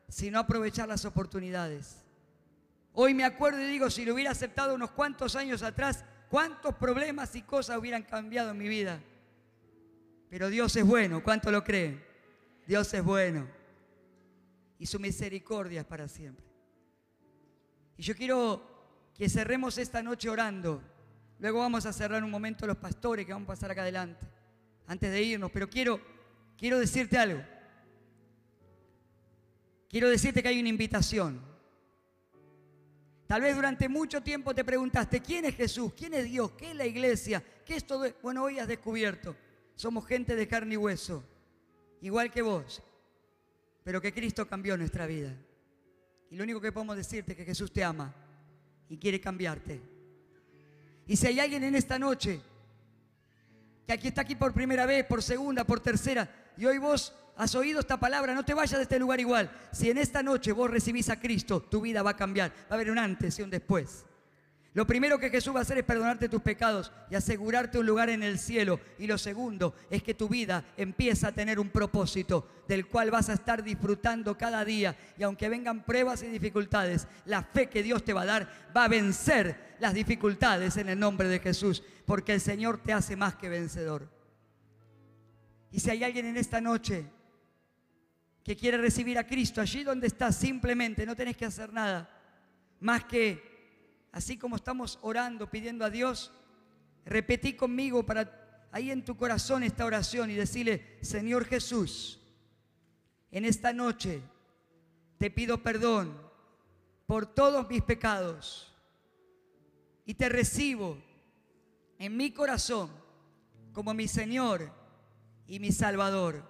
sino 0.08 0.40
aprovechar 0.40 0.88
las 0.88 1.06
oportunidades. 1.06 2.04
Hoy 2.94 3.14
me 3.14 3.26
acuerdo 3.26 3.62
y 3.62 3.66
digo, 3.66 3.90
si 3.90 4.06
lo 4.06 4.14
hubiera 4.14 4.32
aceptado 4.32 4.76
unos 4.76 4.92
cuantos 4.92 5.36
años 5.36 5.64
atrás, 5.64 6.06
cuántos 6.30 6.76
problemas 6.76 7.36
y 7.36 7.42
cosas 7.42 7.78
hubieran 7.78 8.04
cambiado 8.04 8.52
en 8.52 8.58
mi 8.58 8.68
vida. 8.68 9.02
Pero 10.30 10.50
Dios 10.50 10.76
es 10.76 10.86
bueno, 10.86 11.24
¿cuánto 11.24 11.52
lo 11.52 11.64
creen? 11.64 12.04
Dios 12.68 12.94
es 12.94 13.04
bueno. 13.04 13.48
Y 14.80 14.86
su 14.86 15.00
misericordia 15.00 15.82
es 15.82 15.88
para 15.88 16.08
siempre. 16.08 16.53
Y 17.98 18.04
yo 18.04 18.16
quiero 18.16 18.62
que 19.14 19.30
cerremos 19.30 19.78
esta 19.78 20.02
noche 20.02 20.30
orando. 20.30 20.82
Luego 21.40 21.60
vamos 21.60 21.86
a 21.86 21.94
cerrar 21.94 22.24
un 22.24 22.32
momento 22.32 22.66
los 22.66 22.78
pastores 22.78 23.26
que 23.26 23.34
vamos 23.34 23.46
a 23.48 23.54
pasar 23.54 23.72
acá 23.72 23.82
adelante. 23.82 24.26
Antes 24.88 25.12
de 25.12 25.22
irnos, 25.22 25.52
pero 25.52 25.70
quiero, 25.70 26.00
quiero 26.58 26.80
decirte 26.80 27.18
algo. 27.18 27.42
Quiero 29.90 30.10
decirte 30.10 30.42
que 30.42 30.50
hay 30.50 30.60
una 30.60 30.70
invitación. 30.70 31.42
Tal 33.28 33.42
vez 33.42 33.56
durante 33.56 33.88
mucho 33.88 34.22
tiempo 34.22 34.54
te 34.54 34.64
preguntaste, 34.64 35.22
¿quién 35.22 35.46
es 35.46 35.56
Jesús? 35.56 35.94
¿Quién 35.94 36.14
es 36.14 36.26
Dios? 36.26 36.52
¿Qué 36.52 36.72
es 36.72 36.76
la 36.76 36.86
iglesia? 36.86 37.44
¿Qué 37.66 37.76
es 37.76 37.86
todo? 37.86 38.06
Bueno, 38.22 38.44
hoy 38.44 38.60
has 38.60 38.68
descubierto 38.68 39.36
somos 39.76 40.06
gente 40.06 40.36
de 40.36 40.48
carne 40.48 40.76
y 40.76 40.78
hueso, 40.78 41.24
igual 42.02 42.32
que 42.32 42.42
vos, 42.42 42.82
pero 43.84 44.02
que 44.02 44.14
Cristo 44.14 44.48
cambió 44.48 44.78
nuestra 44.78 45.06
vida. 45.08 45.36
Y 46.34 46.36
lo 46.36 46.46
único 46.46 46.60
que 46.60 46.72
podemos 46.72 46.98
decirte 46.98 47.34
es 47.34 47.38
que 47.38 47.46
Jesús 47.46 47.72
te 47.72 47.84
ama 47.84 48.12
y 48.90 48.98
quiere 48.98 49.22
cambiarte. 49.22 49.80
Y 51.06 51.16
si 51.16 51.28
hay 51.28 51.40
alguien 51.40 51.64
en 51.64 51.76
esta 51.76 52.00
noche 52.00 52.42
que 53.86 53.94
aquí 53.94 54.08
está 54.08 54.22
aquí 54.22 54.34
por 54.34 54.52
primera 54.52 54.88
vez, 54.88 55.06
por 55.06 55.22
segunda, 55.22 55.64
por 55.64 55.80
tercera, 55.80 56.28
y 56.58 56.66
hoy 56.66 56.80
vos 56.80 57.14
has 57.38 57.54
oído 57.54 57.82
esta 57.82 58.00
palabra, 58.00 58.34
no 58.34 58.44
te 58.44 58.56
vayas 58.56 58.80
de 58.80 58.82
este 58.82 58.98
lugar 58.98 59.20
igual. 59.20 59.52
Si 59.72 59.92
en 59.92 60.00
esta 60.00 60.24
noche 60.24 60.52
vos 60.54 60.72
recibís 60.72 61.08
a 61.12 61.20
Cristo, 61.20 61.62
tu 61.62 61.82
vida 61.82 62.02
va 62.02 62.10
a 62.10 62.18
cambiar. 62.18 62.50
Va 62.62 62.72
a 62.72 62.74
haber 62.74 62.90
un 62.90 62.98
antes 62.98 63.38
y 63.38 63.44
un 63.44 63.52
después. 63.52 64.04
Lo 64.74 64.88
primero 64.88 65.20
que 65.20 65.30
Jesús 65.30 65.54
va 65.54 65.60
a 65.60 65.62
hacer 65.62 65.78
es 65.78 65.84
perdonarte 65.84 66.28
tus 66.28 66.42
pecados 66.42 66.92
y 67.12 67.16
asegurarte 67.16 67.78
un 67.78 67.86
lugar 67.86 68.10
en 68.10 68.24
el 68.24 68.40
cielo. 68.40 68.80
Y 68.98 69.06
lo 69.06 69.20
segundo 69.20 69.76
es 69.92 70.02
que 70.02 70.16
tu 70.16 70.28
vida 70.28 70.66
empieza 70.78 71.28
a 71.28 71.32
tener 71.32 71.60
un 71.60 71.70
propósito 71.70 72.48
del 72.68 72.88
cual 72.88 73.12
vas 73.12 73.30
a 73.30 73.34
estar 73.34 73.64
disfrutando 73.64 74.36
cada 74.36 74.66
día. 74.66 74.98
Y 75.16 75.22
aunque 75.22 75.48
vengan 75.48 75.84
pruebas 75.84 76.24
y 76.24 76.28
dificultades, 76.28 77.08
la 77.26 77.44
fe 77.44 77.70
que 77.70 77.84
Dios 77.84 78.04
te 78.04 78.14
va 78.14 78.24
a 78.24 78.26
dar 78.26 78.72
va 78.76 78.86
a 78.86 78.88
vencer 78.88 79.76
las 79.80 79.94
dificultades 79.94 80.76
en 80.78 80.90
el 80.90 80.98
nombre 80.98 81.28
de 81.28 81.40
Jesús. 81.40 81.84
Porque 82.08 82.34
el 82.34 82.42
Señor 82.42 82.82
te 82.82 82.94
hace 82.94 83.16
más 83.16 83.36
que 83.36 83.50
vencedor. 83.50 84.10
Y 85.70 85.82
si 85.82 85.92
hay 85.92 86.04
alguien 86.04 86.26
en 86.26 86.38
esta 86.38 86.60
noche 86.60 87.06
que 88.44 88.56
quiere 88.56 88.80
recibir 88.80 89.20
a 89.20 89.28
Cristo 89.28 89.62
allí 89.62 89.84
donde 89.84 90.08
estás, 90.08 90.36
simplemente 90.36 91.06
no 91.06 91.16
tenés 91.16 91.38
que 91.38 91.46
hacer 91.46 91.72
nada 91.72 92.10
más 92.80 93.06
que 93.06 93.53
así 94.14 94.38
como 94.38 94.56
estamos 94.56 95.00
orando, 95.02 95.50
pidiendo 95.50 95.84
a 95.84 95.90
Dios, 95.90 96.32
repetí 97.04 97.54
conmigo 97.54 98.06
para 98.06 98.70
ahí 98.72 98.92
en 98.92 99.04
tu 99.04 99.18
corazón 99.18 99.64
esta 99.64 99.86
oración 99.86 100.30
y 100.30 100.36
decirle, 100.36 100.98
Señor 101.02 101.46
Jesús, 101.46 102.22
en 103.32 103.44
esta 103.44 103.74
noche 103.74 104.22
te 105.18 105.30
pido 105.30 105.62
perdón 105.62 106.16
por 107.08 107.26
todos 107.26 107.68
mis 107.70 107.82
pecados 107.82 108.72
y 110.06 110.14
te 110.14 110.30
recibo 110.30 110.98
en 111.98 112.16
mi 112.16 112.32
corazón 112.32 112.92
como 113.74 113.96
mi 113.96 114.08
Señor 114.08 114.72
y 115.48 115.60
mi 115.60 115.72
Salvador. 115.72 116.48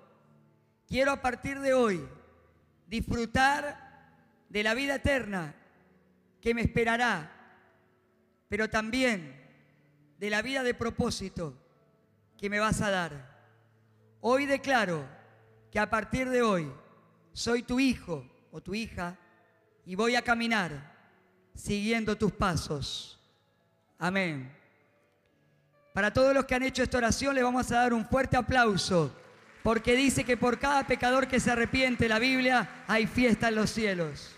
Quiero 0.85 1.11
a 1.11 1.21
partir 1.21 1.59
de 1.61 1.73
hoy 1.73 2.05
disfrutar 2.87 4.11
de 4.49 4.63
la 4.63 4.73
vida 4.73 4.95
eterna 4.95 5.55
que 6.41 6.53
me 6.53 6.61
esperará 6.61 7.32
pero 8.53 8.69
también 8.69 9.35
de 10.19 10.29
la 10.29 10.43
vida 10.43 10.61
de 10.61 10.75
propósito 10.75 11.57
que 12.37 12.51
me 12.51 12.59
vas 12.59 12.81
a 12.81 12.91
dar. 12.91 13.47
Hoy 14.21 14.45
declaro 14.45 15.09
que 15.71 15.79
a 15.79 15.89
partir 15.89 16.29
de 16.29 16.43
hoy 16.43 16.71
soy 17.31 17.63
tu 17.63 17.79
hijo 17.79 18.23
o 18.51 18.61
tu 18.61 18.75
hija 18.75 19.17
y 19.87 19.95
voy 19.95 20.15
a 20.15 20.21
caminar 20.21 20.69
siguiendo 21.55 22.15
tus 22.15 22.31
pasos. 22.31 23.19
Amén. 23.97 24.55
Para 25.91 26.13
todos 26.13 26.35
los 26.35 26.45
que 26.45 26.53
han 26.53 26.61
hecho 26.61 26.83
esta 26.83 26.99
oración 26.99 27.33
le 27.33 27.41
vamos 27.41 27.71
a 27.71 27.77
dar 27.77 27.91
un 27.91 28.05
fuerte 28.05 28.37
aplauso, 28.37 29.11
porque 29.63 29.95
dice 29.95 30.23
que 30.25 30.37
por 30.37 30.59
cada 30.59 30.85
pecador 30.85 31.27
que 31.27 31.39
se 31.39 31.49
arrepiente, 31.49 32.07
la 32.07 32.19
Biblia, 32.19 32.83
hay 32.85 33.07
fiesta 33.07 33.47
en 33.47 33.55
los 33.55 33.71
cielos. 33.71 34.32